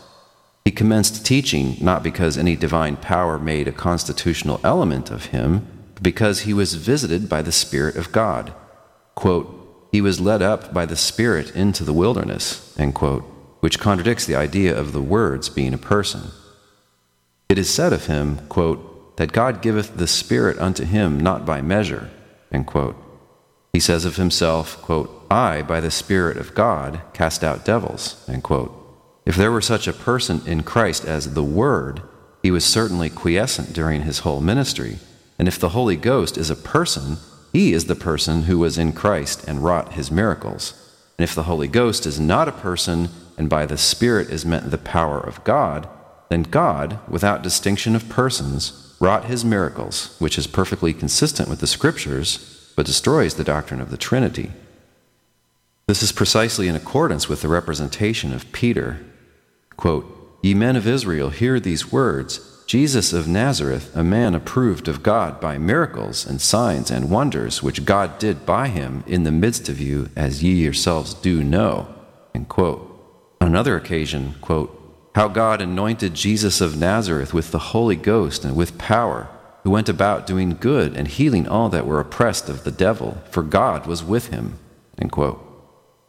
He 0.65 0.71
commenced 0.71 1.27
teaching 1.27 1.77
not 1.83 2.03
because 2.03 2.39
any 2.39 2.57
divine 2.57 2.97
power 2.97 3.39
made 3.39 3.69
a 3.69 3.73
constitutional 3.73 4.59
element 4.65 5.11
of 5.11 5.27
him, 5.27 5.67
but 5.97 6.03
because 6.03 6.41
he 6.41 6.55
was 6.55 6.77
visited 6.77 7.29
by 7.29 7.43
the 7.43 7.53
Spirit 7.53 7.97
of 7.97 8.11
God. 8.11 8.55
Quote, 9.15 9.89
he 9.93 10.01
was 10.01 10.19
led 10.19 10.41
up 10.41 10.73
by 10.73 10.87
the 10.87 10.97
Spirit 10.97 11.55
into 11.55 11.85
the 11.85 11.93
wilderness, 11.93 12.75
end 12.79 12.95
quote 12.95 13.30
which 13.61 13.79
contradicts 13.79 14.27
the 14.27 14.35
idea 14.35 14.77
of 14.77 14.93
the 14.93 15.03
words 15.03 15.49
being 15.49 15.73
a 15.73 15.79
person. 15.79 16.31
It 17.49 17.59
is 17.59 17.69
said 17.69 17.93
of 17.93 18.07
him, 18.07 18.47
quote, 18.49 19.17
that 19.17 19.33
God 19.33 19.61
giveth 19.61 19.97
the 19.97 20.07
Spirit 20.07 20.59
unto 20.59 20.85
him 20.85 21.21
not 21.21 21.45
by 21.45 21.61
measure. 21.61 22.11
He 23.73 23.81
says 23.81 24.05
of 24.05 24.17
himself, 24.17 24.81
quote, 24.83 25.27
I, 25.31 25.63
by 25.63 25.81
the 25.81 25.91
Spirit 25.91 26.37
of 26.37 26.55
God, 26.55 27.03
cast 27.13 27.45
out 27.45 27.65
devils. 27.65 28.25
If 29.27 29.37
there 29.37 29.53
were 29.53 29.61
such 29.61 29.87
a 29.87 29.93
person 29.93 30.41
in 30.47 30.63
Christ 30.63 31.05
as 31.05 31.35
the 31.35 31.45
Word, 31.45 32.03
he 32.43 32.51
was 32.51 32.65
certainly 32.65 33.11
quiescent 33.11 33.73
during 33.73 34.03
his 34.03 34.21
whole 34.21 34.41
ministry. 34.41 34.99
And 35.39 35.47
if 35.47 35.59
the 35.59 35.71
Holy 35.71 35.97
Ghost 35.97 36.39
is 36.39 36.51
a 36.51 36.57
person, 36.57 37.19
he 37.53 37.73
is 37.73 37.85
the 37.85 37.95
person 37.95 38.45
who 38.45 38.59
was 38.59 38.79
in 38.79 38.93
Christ 38.93 39.47
and 39.47 39.63
wrought 39.63 39.93
his 39.93 40.11
miracles. 40.11 40.75
And 41.19 41.25
if 41.25 41.35
the 41.35 41.43
Holy 41.43 41.69
Ghost 41.69 42.07
is 42.07 42.19
not 42.19 42.49
a 42.49 42.53
person, 42.53 43.11
and 43.41 43.49
by 43.49 43.65
the 43.65 43.79
Spirit 43.79 44.29
is 44.29 44.45
meant 44.45 44.71
the 44.71 44.77
power 44.77 45.19
of 45.19 45.43
God, 45.45 45.89
then 46.29 46.43
God, 46.43 46.99
without 47.09 47.43
distinction 47.43 47.97
of 47.97 48.11
persons, 48.11 48.95
wrought 49.01 49.25
his 49.25 49.47
miracles, 49.47 50.15
which 50.19 50.37
is 50.37 50.47
perfectly 50.47 50.93
consistent 50.93 51.49
with 51.49 51.61
the 51.61 51.67
Scriptures, 51.67 52.71
but 52.77 52.85
destroys 52.85 53.37
the 53.37 53.43
doctrine 53.43 53.81
of 53.81 53.91
the 53.91 53.97
Trinity. 53.97 54.53
This 55.87 56.03
is 56.03 56.13
precisely 56.13 56.69
in 56.69 56.77
accordance 56.77 57.31
with 57.31 57.41
the 57.41 57.49
representation 57.49 58.35
of 58.35 58.53
Peter. 58.53 59.01
Quote, 59.79 60.39
Ye 60.43 60.53
men 60.53 60.77
of 60.77 60.87
Israel, 60.87 61.31
hear 61.31 61.59
these 61.59 61.91
words 61.91 62.63
Jesus 62.67 63.15
of 63.15 63.27
Nazareth, 63.27 63.91
a 63.97 64.05
man 64.05 64.35
approved 64.35 64.87
of 64.87 65.03
God 65.03 65.41
by 65.41 65.57
miracles 65.57 66.27
and 66.27 66.43
signs 66.43 66.91
and 66.91 67.11
wonders 67.11 67.63
which 67.63 67.87
God 67.87 68.19
did 68.19 68.45
by 68.45 68.69
him 68.69 69.03
in 69.07 69.25
the 69.25 69.33
midst 69.33 69.71
of 69.71 69.81
you, 69.81 70.11
as 70.15 70.43
ye 70.43 70.63
yourselves 70.63 71.15
do 71.15 71.43
know. 71.43 71.89
On 73.41 73.49
another 73.49 73.77
occasion, 73.77 74.35
quote, 74.41 74.77
how 75.15 75.27
God 75.29 75.61
anointed 75.61 76.15
Jesus 76.15 76.61
of 76.61 76.79
Nazareth 76.79 77.35
with 77.35 77.51
the 77.51 77.59
Holy 77.59 77.97
Ghost 77.97 78.45
and 78.45 78.55
with 78.55 78.79
power, 78.79 79.29
who 79.65 79.71
went 79.71 79.89
about 79.89 80.27
doing 80.27 80.57
good 80.61 80.97
and 80.97 81.09
healing 81.09 81.49
all 81.49 81.69
that 81.71 81.87
were 81.87 82.01
oppressed 82.01 82.49
of 82.49 82.65
the 82.65 82.71
devil, 82.71 83.23
for 83.31 83.43
God 83.43 83.87
was 83.87 84.05
with 84.05 84.29
him. 84.29 84.59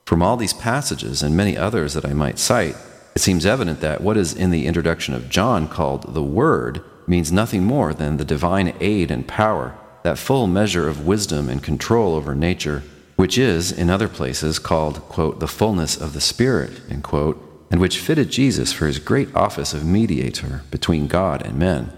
From 0.06 0.22
all 0.22 0.38
these 0.38 0.54
passages 0.54 1.24
and 1.24 1.36
many 1.36 1.58
others 1.58 1.94
that 1.94 2.06
I 2.06 2.13
might 2.13 2.38
cite, 2.38 2.76
it 3.15 3.20
seems 3.20 3.46
evident 3.46 3.80
that 3.80 4.02
what 4.02 4.17
is 4.17 4.34
in 4.34 4.52
the 4.52 4.67
introduction 4.67 5.13
of 5.13 5.30
John 5.30 5.67
called 5.67 6.13
the 6.13 6.24
Word 6.24 6.84
means 7.08 7.32
nothing 7.32 7.63
more 7.63 7.94
than 7.94 8.17
the 8.17 8.26
divine 8.26 8.74
aid 8.80 9.10
and 9.10 9.28
power, 9.28 9.78
that 10.04 10.17
full 10.17 10.48
measure 10.48 10.88
of 10.88 11.06
wisdom 11.06 11.50
and 11.50 11.63
control 11.63 12.15
over 12.15 12.36
nature, 12.36 12.84
which 13.21 13.38
is, 13.38 13.71
in 13.71 13.88
other 13.88 14.07
places, 14.07 14.57
called, 14.57 14.95
quote, 15.01 15.39
the 15.39 15.47
fullness 15.47 15.95
of 15.95 16.13
the 16.13 16.19
Spirit, 16.19 16.81
quote, 17.03 17.67
and 17.69 17.79
which 17.79 17.99
fitted 17.99 18.31
Jesus 18.31 18.73
for 18.73 18.88
his 18.88 18.97
great 18.97 19.31
office 19.36 19.75
of 19.75 19.86
mediator 19.86 20.63
between 20.71 21.05
God 21.05 21.45
and 21.45 21.60
men. 21.60 21.93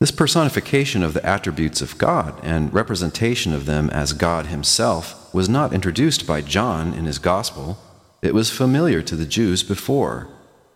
This 0.00 0.10
personification 0.10 1.02
of 1.02 1.14
the 1.14 1.24
attributes 1.24 1.80
of 1.80 1.96
God 1.96 2.38
and 2.42 2.74
representation 2.74 3.54
of 3.54 3.64
them 3.64 3.88
as 3.88 4.12
God 4.12 4.48
Himself 4.48 5.32
was 5.32 5.48
not 5.48 5.72
introduced 5.72 6.26
by 6.26 6.42
John 6.42 6.92
in 6.92 7.06
his 7.06 7.18
Gospel 7.18 7.78
it 8.20 8.34
was 8.34 8.50
familiar 8.50 9.00
to 9.00 9.16
the 9.16 9.24
Jews 9.24 9.62
before. 9.62 10.28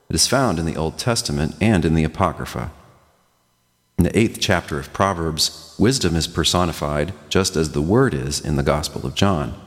It 0.09 0.15
is 0.15 0.27
found 0.27 0.59
in 0.59 0.65
the 0.65 0.77
Old 0.77 0.97
Testament 0.97 1.55
and 1.61 1.85
in 1.85 1.95
the 1.95 2.05
Apocrypha. 2.05 2.71
In 3.99 4.05
the 4.05 4.17
eighth 4.17 4.39
chapter 4.39 4.79
of 4.79 4.93
Proverbs, 4.93 5.75
wisdom 5.77 6.15
is 6.15 6.29
personified 6.29 7.13
just 7.29 7.57
as 7.57 7.73
the 7.73 7.83
Word 7.83 8.15
is 8.15 8.41
in 8.41 8.55
the 8.55 8.63
Gospel 8.63 9.05
of 9.05 9.17
John. 9.17 9.61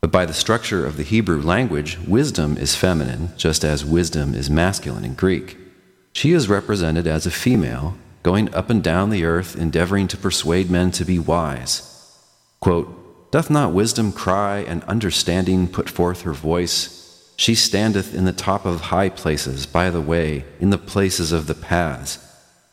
But 0.00 0.12
by 0.12 0.26
the 0.26 0.32
structure 0.32 0.86
of 0.86 0.96
the 0.96 1.02
Hebrew 1.02 1.42
language, 1.42 1.98
wisdom 2.06 2.56
is 2.56 2.76
feminine, 2.76 3.30
just 3.36 3.64
as 3.64 3.84
wisdom 3.84 4.32
is 4.32 4.48
masculine 4.48 5.04
in 5.04 5.14
Greek. 5.14 5.56
She 6.12 6.30
is 6.30 6.48
represented 6.48 7.08
as 7.08 7.26
a 7.26 7.32
female, 7.32 7.96
going 8.22 8.54
up 8.54 8.70
and 8.70 8.80
down 8.80 9.10
the 9.10 9.24
earth, 9.24 9.56
endeavoring 9.56 10.06
to 10.08 10.16
persuade 10.16 10.70
men 10.70 10.92
to 10.92 11.04
be 11.04 11.18
wise. 11.18 12.16
Quote, 12.60 13.32
Doth 13.32 13.50
not 13.50 13.72
wisdom 13.72 14.12
cry, 14.12 14.58
and 14.58 14.84
understanding 14.84 15.66
put 15.66 15.90
forth 15.90 16.22
her 16.22 16.32
voice? 16.32 17.32
She 17.36 17.56
standeth 17.56 18.14
in 18.14 18.24
the 18.24 18.32
top 18.32 18.64
of 18.64 18.82
high 18.82 19.08
places, 19.08 19.66
by 19.66 19.90
the 19.90 20.00
way, 20.00 20.44
in 20.60 20.70
the 20.70 20.78
places 20.78 21.32
of 21.32 21.48
the 21.48 21.56
paths. 21.56 22.20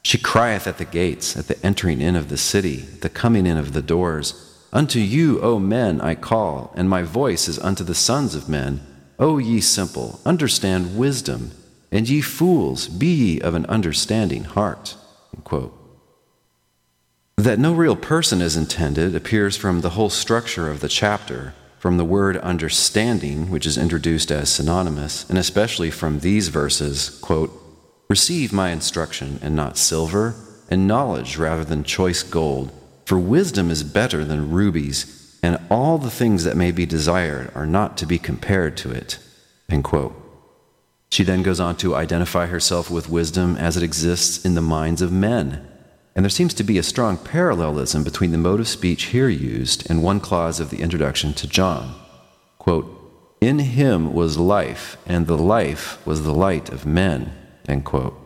She 0.10 0.18
crieth 0.18 0.66
at 0.66 0.80
the 0.80 0.86
gates, 0.86 1.38
at 1.38 1.50
the 1.50 1.64
entering 1.64 2.02
in 2.02 2.16
of 2.16 2.30
the 2.30 2.38
city, 2.38 2.78
the 2.78 3.10
coming 3.10 3.46
in 3.46 3.58
of 3.58 3.74
the 3.74 3.82
doors. 3.84 4.56
Unto 4.74 4.98
you, 5.00 5.40
O 5.42 5.60
men, 5.60 6.02
I 6.02 6.16
call, 6.16 6.74
and 6.76 6.90
my 6.90 7.04
voice 7.04 7.48
is 7.48 7.60
unto 7.60 7.84
the 7.84 7.94
sons 7.94 8.34
of 8.34 8.50
men. 8.50 8.82
O 9.20 9.38
ye 9.38 9.62
simple, 9.62 10.20
understand 10.26 10.98
wisdom, 10.98 11.52
and 11.92 12.10
ye 12.10 12.22
fools, 12.22 12.88
be 12.88 13.06
ye 13.06 13.42
of 13.42 13.54
an 13.54 13.68
understanding 13.68 14.46
heart. 14.46 14.96
That 17.38 17.60
no 17.60 17.76
real 17.76 17.96
person 17.96 18.42
is 18.42 18.58
intended 18.58 19.14
appears 19.14 19.58
from 19.58 19.82
the 19.82 19.92
whole 19.92 20.10
structure 20.10 20.72
of 20.72 20.80
the 20.80 20.90
chapter, 20.90 21.54
from 21.78 21.98
the 21.98 22.04
word 22.04 22.36
understanding, 22.38 23.52
which 23.52 23.68
is 23.68 23.78
introduced 23.78 24.32
as 24.32 24.50
synonymous, 24.50 25.30
and 25.30 25.38
especially 25.38 25.92
from 25.92 26.22
these 26.22 26.48
verses 26.48 27.20
quote, 27.22 27.59
Receive 28.10 28.52
my 28.52 28.70
instruction 28.72 29.40
and 29.42 29.56
not 29.56 29.78
silver, 29.78 30.36
and 30.70 30.88
knowledge 30.88 31.38
rather 31.38 31.64
than 31.64 31.84
choice 31.84 32.24
gold, 32.24 32.72
for 33.06 33.18
wisdom 33.18 33.70
is 33.70 33.84
better 33.84 34.26
than 34.26 34.52
rubies, 34.52 35.38
and 35.44 35.60
all 35.70 35.98
the 35.98 36.12
things 36.12 36.44
that 36.44 36.58
may 36.58 36.72
be 36.72 36.86
desired 36.86 37.52
are 37.56 37.66
not 37.66 37.98
to 37.98 38.06
be 38.06 38.18
compared 38.18 38.76
to 38.78 38.92
it. 38.92 39.20
End 39.70 39.84
quote. 39.84 40.16
She 41.12 41.24
then 41.24 41.44
goes 41.44 41.60
on 41.60 41.76
to 41.78 41.96
identify 41.96 42.48
herself 42.48 42.90
with 42.90 43.10
wisdom 43.10 43.56
as 43.58 43.78
it 43.78 43.84
exists 43.84 44.46
in 44.46 44.56
the 44.56 44.62
minds 44.62 45.02
of 45.02 45.12
men 45.12 45.68
and 46.20 46.26
there 46.26 46.30
seems 46.30 46.54
to 46.56 46.66
be 46.66 46.78
a 46.78 46.84
strong 46.84 47.16
parallelism 47.16 48.04
between 48.04 48.32
the 48.32 48.38
mode 48.38 48.60
of 48.60 48.68
speech 48.68 49.04
here 49.04 49.30
used 49.30 49.90
and 49.90 50.04
one 50.04 50.20
clause 50.20 50.60
of 50.60 50.70
the 50.70 50.82
introduction 50.82 51.34
to 51.34 51.48
John. 51.48 51.96
Quote, 52.58 53.38
In 53.40 53.60
him 53.60 54.14
was 54.14 54.38
life, 54.38 54.98
and 55.06 55.28
the 55.28 55.38
life 55.38 56.06
was 56.06 56.24
the 56.24 56.34
light 56.34 56.68
of 56.70 56.86
men. 56.86 57.32
End 57.70 57.86
quote. 57.86 58.20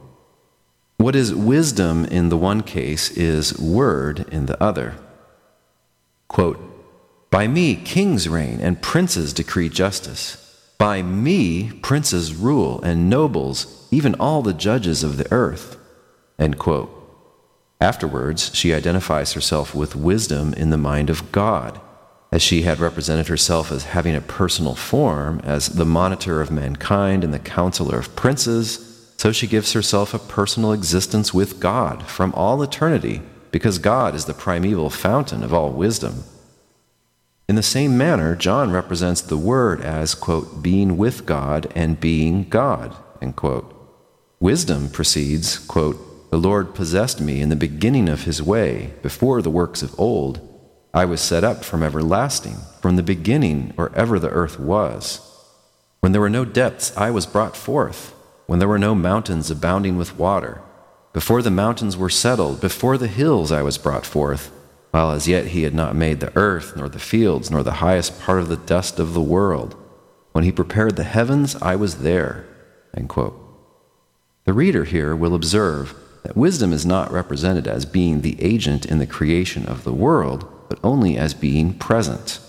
What 0.97 1.15
is 1.17 1.35
wisdom 1.35 2.05
in 2.05 2.29
the 2.29 2.37
one 2.37 2.61
case 2.61 3.11
is 3.11 3.59
word 3.59 4.25
in 4.31 4.45
the 4.45 4.61
other. 4.63 4.95
Quote, 6.29 6.57
By 7.29 7.47
me 7.47 7.75
kings 7.75 8.29
reign 8.29 8.61
and 8.61 8.81
princes 8.81 9.33
decree 9.33 9.67
justice. 9.67 10.39
By 10.77 11.01
me 11.01 11.71
princes 11.81 12.33
rule 12.33 12.81
and 12.83 13.09
nobles, 13.09 13.85
even 13.91 14.15
all 14.15 14.41
the 14.41 14.53
judges 14.53 15.03
of 15.03 15.17
the 15.17 15.29
earth. 15.29 15.77
End 16.39 16.57
quote. 16.57 16.89
Afterwards, 17.81 18.55
she 18.55 18.73
identifies 18.73 19.33
herself 19.33 19.75
with 19.75 19.93
wisdom 19.93 20.53
in 20.53 20.69
the 20.69 20.77
mind 20.77 21.09
of 21.09 21.33
God, 21.33 21.81
as 22.31 22.41
she 22.41 22.61
had 22.61 22.79
represented 22.79 23.27
herself 23.27 23.73
as 23.73 23.83
having 23.83 24.15
a 24.15 24.21
personal 24.21 24.75
form, 24.75 25.41
as 25.43 25.67
the 25.67 25.85
monitor 25.85 26.39
of 26.39 26.49
mankind 26.49 27.25
and 27.25 27.33
the 27.33 27.39
counselor 27.39 27.99
of 27.99 28.15
princes, 28.15 28.92
so 29.17 29.31
she 29.31 29.47
gives 29.47 29.73
herself 29.73 30.13
a 30.13 30.19
personal 30.19 30.73
existence 30.73 31.33
with 31.33 31.59
God 31.59 32.07
from 32.07 32.33
all 32.33 32.61
eternity, 32.61 33.21
because 33.51 33.77
God 33.77 34.15
is 34.15 34.25
the 34.25 34.33
primeval 34.33 34.89
fountain 34.89 35.43
of 35.43 35.53
all 35.53 35.71
wisdom. 35.71 36.23
In 37.47 37.55
the 37.55 37.63
same 37.63 37.97
manner, 37.97 38.35
John 38.35 38.71
represents 38.71 39.21
the 39.21 39.37
Word 39.37 39.81
as, 39.81 40.15
quote, 40.15 40.63
being 40.63 40.97
with 40.97 41.25
God 41.25 41.71
and 41.75 41.99
being 41.99 42.49
God, 42.49 42.95
end 43.21 43.35
quote. 43.35 43.69
Wisdom 44.39 44.89
proceeds, 44.89 45.59
quote, 45.59 46.31
the 46.31 46.37
Lord 46.39 46.73
possessed 46.73 47.21
me 47.21 47.41
in 47.41 47.49
the 47.49 47.55
beginning 47.55 48.09
of 48.09 48.23
his 48.23 48.41
way, 48.41 48.93
before 49.03 49.41
the 49.41 49.51
works 49.51 49.83
of 49.83 49.97
old. 49.99 50.41
I 50.91 51.05
was 51.05 51.21
set 51.21 51.43
up 51.43 51.63
from 51.63 51.83
everlasting, 51.83 52.57
from 52.81 52.95
the 52.95 53.03
beginning 53.03 53.73
or 53.77 53.93
ever 53.95 54.17
the 54.17 54.29
earth 54.31 54.59
was. 54.59 55.21
When 55.99 56.11
there 56.11 56.21
were 56.21 56.29
no 56.29 56.43
depths, 56.43 56.95
I 56.97 57.11
was 57.11 57.27
brought 57.27 57.55
forth, 57.55 58.15
when 58.45 58.59
there 58.59 58.67
were 58.67 58.79
no 58.79 58.93
mountains 58.93 59.49
abounding 59.49 59.97
with 59.97 60.17
water. 60.17 60.61
Before 61.13 61.41
the 61.41 61.51
mountains 61.51 61.95
were 61.95 62.09
settled, 62.09 62.59
before 62.59 62.97
the 62.97 63.07
hills 63.07 63.51
I 63.51 63.61
was 63.61 63.77
brought 63.77 64.05
forth, 64.05 64.51
while 64.91 65.11
as 65.11 65.27
yet 65.27 65.47
he 65.47 65.63
had 65.63 65.73
not 65.73 65.95
made 65.95 66.19
the 66.19 66.35
earth, 66.35 66.75
nor 66.75 66.89
the 66.89 66.99
fields, 66.99 67.49
nor 67.49 67.63
the 67.63 67.73
highest 67.73 68.19
part 68.19 68.39
of 68.39 68.47
the 68.47 68.57
dust 68.57 68.99
of 68.99 69.13
the 69.13 69.21
world. 69.21 69.75
When 70.33 70.43
he 70.43 70.51
prepared 70.51 70.95
the 70.95 71.03
heavens, 71.03 71.55
I 71.61 71.75
was 71.75 71.99
there. 71.99 72.45
The 74.45 74.53
reader 74.53 74.83
here 74.83 75.15
will 75.15 75.35
observe 75.35 75.95
that 76.23 76.37
wisdom 76.37 76.73
is 76.73 76.85
not 76.85 77.11
represented 77.11 77.67
as 77.67 77.85
being 77.85 78.21
the 78.21 78.41
agent 78.41 78.85
in 78.85 78.99
the 78.99 79.07
creation 79.07 79.65
of 79.65 79.83
the 79.83 79.93
world, 79.93 80.47
but 80.69 80.79
only 80.83 81.17
as 81.17 81.33
being 81.33 81.73
present. 81.73 82.39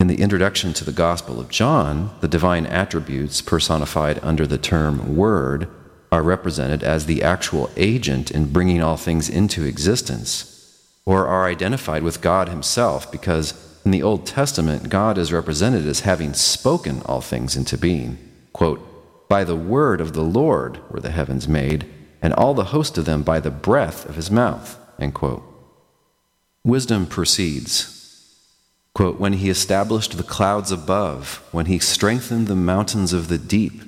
In 0.00 0.06
the 0.06 0.20
introduction 0.22 0.72
to 0.74 0.84
the 0.84 0.92
Gospel 0.92 1.40
of 1.40 1.48
John, 1.48 2.14
the 2.20 2.28
divine 2.28 2.66
attributes 2.66 3.42
personified 3.42 4.20
under 4.22 4.46
the 4.46 4.56
term 4.56 5.16
Word 5.16 5.68
are 6.12 6.22
represented 6.22 6.84
as 6.84 7.06
the 7.06 7.20
actual 7.20 7.68
agent 7.76 8.30
in 8.30 8.52
bringing 8.52 8.80
all 8.80 8.96
things 8.96 9.28
into 9.28 9.64
existence, 9.64 10.84
or 11.04 11.26
are 11.26 11.46
identified 11.46 12.04
with 12.04 12.20
God 12.20 12.48
Himself 12.48 13.10
because 13.10 13.54
in 13.84 13.90
the 13.90 14.04
Old 14.04 14.24
Testament, 14.24 14.88
God 14.88 15.18
is 15.18 15.32
represented 15.32 15.84
as 15.84 16.00
having 16.00 16.32
spoken 16.32 17.02
all 17.04 17.20
things 17.20 17.56
into 17.56 17.76
being. 17.76 18.18
Quote, 18.52 19.28
By 19.28 19.42
the 19.42 19.56
word 19.56 20.00
of 20.00 20.12
the 20.12 20.22
Lord 20.22 20.78
were 20.92 21.00
the 21.00 21.10
heavens 21.10 21.48
made 21.48 21.86
and 22.22 22.32
all 22.32 22.54
the 22.54 22.66
host 22.66 22.98
of 22.98 23.04
them 23.04 23.24
by 23.24 23.40
the 23.40 23.50
breath 23.50 24.08
of 24.08 24.14
his 24.14 24.30
mouth. 24.30 24.78
Wisdom 26.62 27.06
proceeds. 27.06 27.97
Quote, 28.98 29.20
when 29.20 29.34
he 29.34 29.48
established 29.48 30.16
the 30.16 30.24
clouds 30.24 30.72
above, 30.72 31.40
when 31.52 31.66
he 31.66 31.78
strengthened 31.78 32.48
the 32.48 32.56
mountains 32.56 33.12
of 33.12 33.28
the 33.28 33.38
deep, 33.38 33.80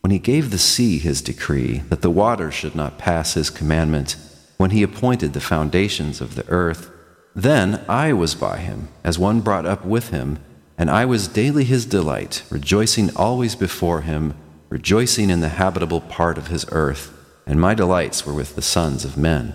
when 0.00 0.10
he 0.10 0.18
gave 0.18 0.50
the 0.50 0.56
sea 0.56 0.96
his 0.96 1.20
decree, 1.20 1.82
that 1.90 2.00
the 2.00 2.08
waters 2.08 2.54
should 2.54 2.74
not 2.74 2.96
pass 2.96 3.34
his 3.34 3.50
commandment, 3.50 4.16
when 4.56 4.70
he 4.70 4.82
appointed 4.82 5.34
the 5.34 5.38
foundations 5.38 6.22
of 6.22 6.34
the 6.34 6.48
earth, 6.48 6.90
then 7.36 7.84
I 7.90 8.14
was 8.14 8.34
by 8.34 8.56
him, 8.56 8.88
as 9.04 9.18
one 9.18 9.42
brought 9.42 9.66
up 9.66 9.84
with 9.84 10.08
him, 10.08 10.38
and 10.78 10.88
I 10.88 11.04
was 11.04 11.28
daily 11.28 11.64
his 11.64 11.84
delight, 11.84 12.42
rejoicing 12.48 13.14
always 13.14 13.54
before 13.54 14.00
him, 14.00 14.32
rejoicing 14.70 15.28
in 15.28 15.40
the 15.40 15.50
habitable 15.50 16.00
part 16.00 16.38
of 16.38 16.46
his 16.46 16.64
earth, 16.72 17.12
and 17.46 17.60
my 17.60 17.74
delights 17.74 18.24
were 18.24 18.32
with 18.32 18.56
the 18.56 18.62
sons 18.62 19.04
of 19.04 19.18
men. 19.18 19.52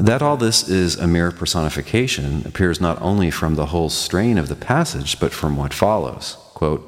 That 0.00 0.22
all 0.22 0.38
this 0.38 0.66
is 0.66 0.96
a 0.96 1.06
mere 1.06 1.30
personification 1.30 2.42
appears 2.46 2.80
not 2.80 3.00
only 3.02 3.30
from 3.30 3.54
the 3.54 3.66
whole 3.66 3.90
strain 3.90 4.38
of 4.38 4.48
the 4.48 4.56
passage, 4.56 5.20
but 5.20 5.30
from 5.30 5.58
what 5.58 5.74
follows. 5.74 6.38
Quote, 6.54 6.86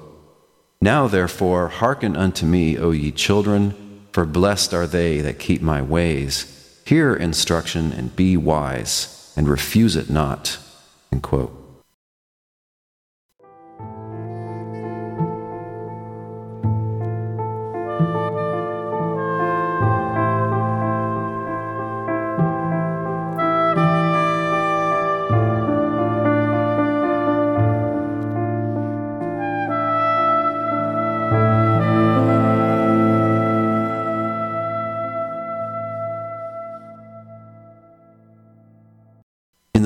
now, 0.81 1.07
therefore, 1.07 1.69
hearken 1.69 2.17
unto 2.17 2.47
me, 2.47 2.79
O 2.79 2.91
ye 2.91 3.13
children, 3.13 3.75
for 4.13 4.25
blessed 4.25 4.73
are 4.73 4.87
they 4.87 5.21
that 5.21 5.39
keep 5.39 5.61
my 5.61 5.83
ways. 5.83 6.81
Hear 6.87 7.15
instruction 7.15 7.93
and 7.93 8.17
be 8.17 8.37
wise, 8.37 9.33
and 9.37 9.47
refuse 9.47 9.95
it 9.95 10.09
not. 10.09 10.59
End 11.13 11.23
quote. 11.23 11.62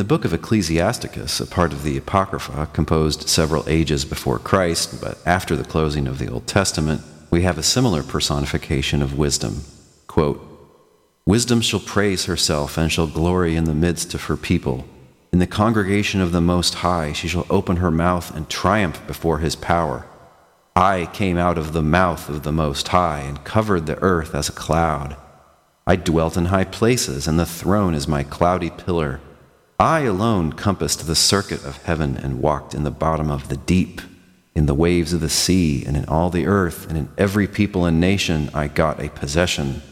Book 0.07 0.25
of 0.25 0.33
Ecclesiasticus, 0.33 1.41
a 1.41 1.47
part 1.47 1.73
of 1.73 1.83
the 1.83 1.97
Apocrypha 1.99 2.69
composed 2.73 3.29
several 3.29 3.69
ages 3.69 4.05
before 4.05 4.39
Christ, 4.39 5.01
but 5.01 5.19
after 5.27 5.57
the 5.57 5.65
closing 5.65 6.07
of 6.07 6.19
the 6.19 6.29
Old 6.29 6.47
Testament, 6.47 7.03
we 7.31 7.43
have 7.43 7.59
a 7.59 7.63
similar 7.63 8.03
personification 8.03 9.03
of 9.03 9.19
wisdom. 9.19 9.63
Quote, 10.07 10.41
Wisdom 11.27 11.61
shall 11.61 11.81
praise 11.81 12.27
herself 12.27 12.79
and 12.79 12.91
shall 12.91 13.09
glory 13.09 13.57
in 13.57 13.65
the 13.65 13.75
midst 13.75 14.15
of 14.15 14.25
her 14.25 14.37
people. 14.37 14.87
In 15.33 15.41
the 15.41 15.47
congregation 15.47 16.21
of 16.21 16.31
the 16.31 16.41
Most 16.41 16.77
High 16.77 17.13
she 17.13 17.27
shall 17.27 17.47
open 17.51 17.77
her 17.77 17.91
mouth 17.91 18.35
and 18.35 18.49
triumph 18.49 19.05
before 19.09 19.39
his 19.39 19.57
power. 19.57 20.07
I 20.77 21.11
came 21.13 21.37
out 21.37 21.59
of 21.59 21.73
the 21.73 21.83
mouth 21.83 22.29
of 22.29 22.45
the 22.45 22.53
Most 22.53 22.89
High 22.89 23.21
and 23.21 23.43
covered 23.43 23.87
the 23.87 24.01
earth 24.03 24.35
as 24.37 24.49
a 24.49 24.53
cloud. 24.53 25.17
I 25.85 25.97
dwelt 25.97 26.37
in 26.37 26.47
high 26.47 26.65
places, 26.65 27.27
and 27.27 27.39
the 27.39 27.47
throne 27.47 27.95
is 27.95 28.07
my 28.07 28.23
cloudy 28.23 28.71
pillar. 28.71 29.21
I 29.79 30.01
alone 30.01 30.55
compassed 30.55 31.07
the 31.07 31.15
circuit 31.15 31.65
of 31.65 31.83
heaven 31.85 32.17
and 32.17 32.41
walked 32.41 32.75
in 32.75 32.85
the 32.85 32.91
bottom 32.91 33.31
of 33.31 33.49
the 33.49 33.59
deep, 33.59 34.01
in 34.55 34.65
the 34.65 34.75
waves 34.75 35.13
of 35.13 35.21
the 35.21 35.29
sea, 35.29 35.85
and 35.85 35.97
in 35.97 36.07
all 36.07 36.31
the 36.31 36.47
earth, 36.47 36.89
and 36.89 36.97
in 36.97 37.09
every 37.19 37.47
people 37.47 37.85
and 37.85 38.01
nation 38.01 38.49
I 38.55 38.69
got 38.69 39.03
a 39.03 39.11
possession. 39.11 39.83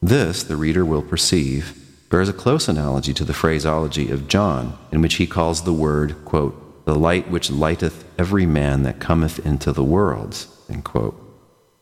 This, 0.00 0.44
the 0.44 0.56
reader 0.56 0.84
will 0.84 1.02
perceive, 1.02 1.76
bears 2.10 2.28
a 2.28 2.32
close 2.32 2.68
analogy 2.68 3.12
to 3.14 3.24
the 3.24 3.34
phraseology 3.34 4.10
of 4.10 4.28
John, 4.28 4.78
in 4.92 5.02
which 5.02 5.14
he 5.14 5.26
calls 5.26 5.64
the 5.64 5.72
word, 5.72 6.24
quote, 6.24 6.84
the 6.84 6.94
light 6.94 7.28
which 7.28 7.50
lighteth 7.50 8.04
every 8.18 8.46
man 8.46 8.84
that 8.84 9.00
cometh 9.00 9.44
into 9.44 9.72
the 9.72 9.84
world. 9.84 10.46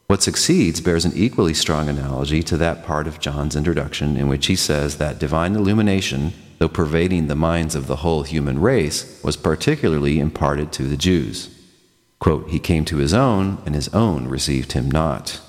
What 0.09 0.23
succeeds 0.23 0.81
bears 0.81 1.05
an 1.05 1.13
equally 1.15 1.53
strong 1.53 1.87
analogy 1.87 2.43
to 2.45 2.57
that 2.57 2.83
part 2.83 3.07
of 3.07 3.21
John's 3.21 3.55
introduction 3.55 4.17
in 4.17 4.27
which 4.27 4.47
he 4.47 4.57
says 4.57 4.97
that 4.97 5.19
divine 5.19 5.55
illumination, 5.55 6.33
though 6.57 6.71
pervading 6.71 7.27
the 7.27 7.35
minds 7.35 7.75
of 7.75 7.87
the 7.87 7.97
whole 7.97 8.23
human 8.23 8.59
race, 8.59 9.23
was 9.23 9.37
particularly 9.37 10.19
imparted 10.19 10.73
to 10.73 10.85
the 10.85 10.97
Jews. 10.97 11.55
Quote, 12.21 12.49
he 12.49 12.59
came 12.59 12.87
to 12.87 12.97
his 12.97 13.13
own, 13.13 13.63
and 13.67 13.75
his 13.75 13.89
own 13.89 14.29
received 14.29 14.73
him 14.73 14.91
not. 14.91 15.43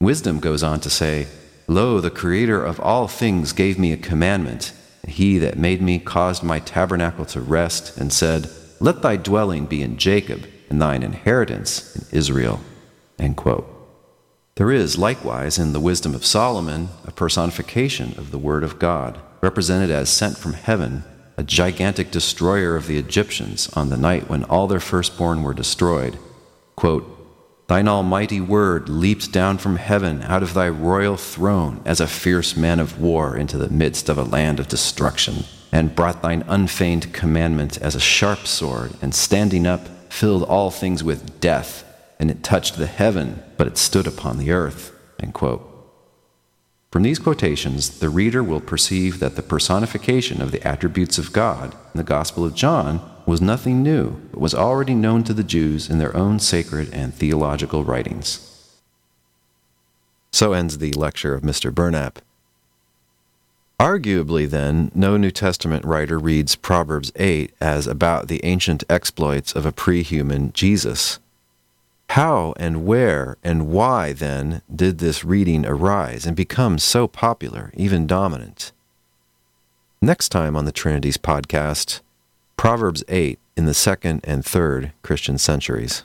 Wisdom 0.00 0.40
goes 0.40 0.62
on 0.62 0.80
to 0.80 0.88
say, 0.88 1.26
Lo, 1.68 2.00
the 2.00 2.10
Creator 2.10 2.64
of 2.64 2.80
all 2.80 3.08
things 3.08 3.52
gave 3.52 3.78
me 3.78 3.92
a 3.92 3.98
commandment. 3.98 4.72
He 5.06 5.36
that 5.36 5.58
made 5.58 5.82
me 5.82 5.98
caused 5.98 6.42
my 6.42 6.60
tabernacle 6.60 7.26
to 7.26 7.42
rest, 7.42 7.98
and 7.98 8.10
said, 8.10 8.48
Let 8.80 9.02
thy 9.02 9.18
dwelling 9.18 9.66
be 9.66 9.82
in 9.82 9.98
Jacob 9.98 10.46
and 10.68 10.80
thine 10.80 11.02
inheritance 11.02 11.96
in 11.96 12.18
Israel. 12.18 12.60
There 14.56 14.70
is 14.70 14.98
likewise 14.98 15.58
in 15.58 15.72
the 15.72 15.80
wisdom 15.80 16.14
of 16.14 16.24
Solomon 16.24 16.88
a 17.04 17.10
personification 17.10 18.14
of 18.16 18.30
the 18.30 18.38
Word 18.38 18.62
of 18.62 18.78
God, 18.78 19.18
represented 19.40 19.90
as 19.90 20.08
sent 20.08 20.38
from 20.38 20.52
heaven, 20.52 21.04
a 21.36 21.42
gigantic 21.42 22.10
destroyer 22.10 22.76
of 22.76 22.86
the 22.86 22.96
Egyptians 22.96 23.68
on 23.74 23.90
the 23.90 23.96
night 23.96 24.28
when 24.28 24.44
all 24.44 24.66
their 24.66 24.80
firstborn 24.80 25.42
were 25.42 25.54
destroyed. 25.54 26.18
Quote, 26.76 27.10
Thine 27.66 27.88
almighty 27.88 28.40
word 28.40 28.88
leaped 28.88 29.32
down 29.32 29.58
from 29.58 29.76
heaven 29.76 30.22
out 30.22 30.42
of 30.42 30.54
thy 30.54 30.68
royal 30.68 31.16
throne 31.16 31.80
as 31.84 32.00
a 32.00 32.06
fierce 32.06 32.56
man 32.56 32.78
of 32.78 33.00
war 33.00 33.36
into 33.36 33.56
the 33.56 33.70
midst 33.70 34.08
of 34.08 34.18
a 34.18 34.22
land 34.22 34.60
of 34.60 34.68
destruction, 34.68 35.44
and 35.72 35.96
brought 35.96 36.22
thine 36.22 36.44
unfeigned 36.46 37.12
commandment 37.12 37.78
as 37.78 37.94
a 37.94 38.00
sharp 38.00 38.46
sword, 38.46 38.92
and 39.00 39.14
standing 39.14 39.66
up, 39.66 39.88
filled 40.14 40.44
all 40.44 40.70
things 40.70 41.02
with 41.02 41.40
death, 41.40 41.84
and 42.20 42.30
it 42.30 42.44
touched 42.44 42.76
the 42.76 42.86
heaven, 42.86 43.42
but 43.56 43.66
it 43.66 43.76
stood 43.76 44.06
upon 44.06 44.38
the 44.38 44.52
earth. 44.52 44.92
From 46.92 47.02
these 47.02 47.18
quotations, 47.18 47.98
the 47.98 48.08
reader 48.08 48.40
will 48.40 48.60
perceive 48.60 49.18
that 49.18 49.34
the 49.34 49.42
personification 49.42 50.40
of 50.40 50.52
the 50.52 50.64
attributes 50.64 51.18
of 51.18 51.32
God 51.32 51.72
in 51.72 51.98
the 51.98 52.04
Gospel 52.04 52.44
of 52.44 52.54
John 52.54 53.00
was 53.26 53.40
nothing 53.40 53.82
new, 53.82 54.20
but 54.30 54.40
was 54.40 54.54
already 54.54 54.94
known 54.94 55.24
to 55.24 55.34
the 55.34 55.42
Jews 55.42 55.90
in 55.90 55.98
their 55.98 56.16
own 56.16 56.38
sacred 56.38 56.94
and 56.94 57.12
theological 57.12 57.82
writings. 57.82 58.78
So 60.30 60.52
ends 60.52 60.78
the 60.78 60.92
lecture 60.92 61.34
of 61.34 61.42
Mr. 61.42 61.72
Burnap. 61.72 62.18
Arguably, 63.80 64.48
then, 64.48 64.92
no 64.94 65.16
New 65.16 65.32
Testament 65.32 65.84
writer 65.84 66.18
reads 66.18 66.54
Proverbs 66.54 67.10
8 67.16 67.52
as 67.60 67.88
about 67.88 68.28
the 68.28 68.40
ancient 68.44 68.84
exploits 68.88 69.52
of 69.52 69.66
a 69.66 69.72
pre 69.72 70.02
human 70.02 70.52
Jesus. 70.52 71.18
How 72.10 72.54
and 72.56 72.86
where 72.86 73.36
and 73.42 73.68
why, 73.68 74.12
then, 74.12 74.62
did 74.74 74.98
this 74.98 75.24
reading 75.24 75.66
arise 75.66 76.24
and 76.24 76.36
become 76.36 76.78
so 76.78 77.08
popular, 77.08 77.72
even 77.74 78.06
dominant? 78.06 78.70
Next 80.00 80.28
time 80.28 80.54
on 80.54 80.66
the 80.66 80.72
Trinities 80.72 81.16
podcast, 81.16 82.00
Proverbs 82.56 83.02
8 83.08 83.40
in 83.56 83.64
the 83.64 83.74
second 83.74 84.20
and 84.22 84.44
third 84.44 84.92
Christian 85.02 85.36
centuries. 85.36 86.04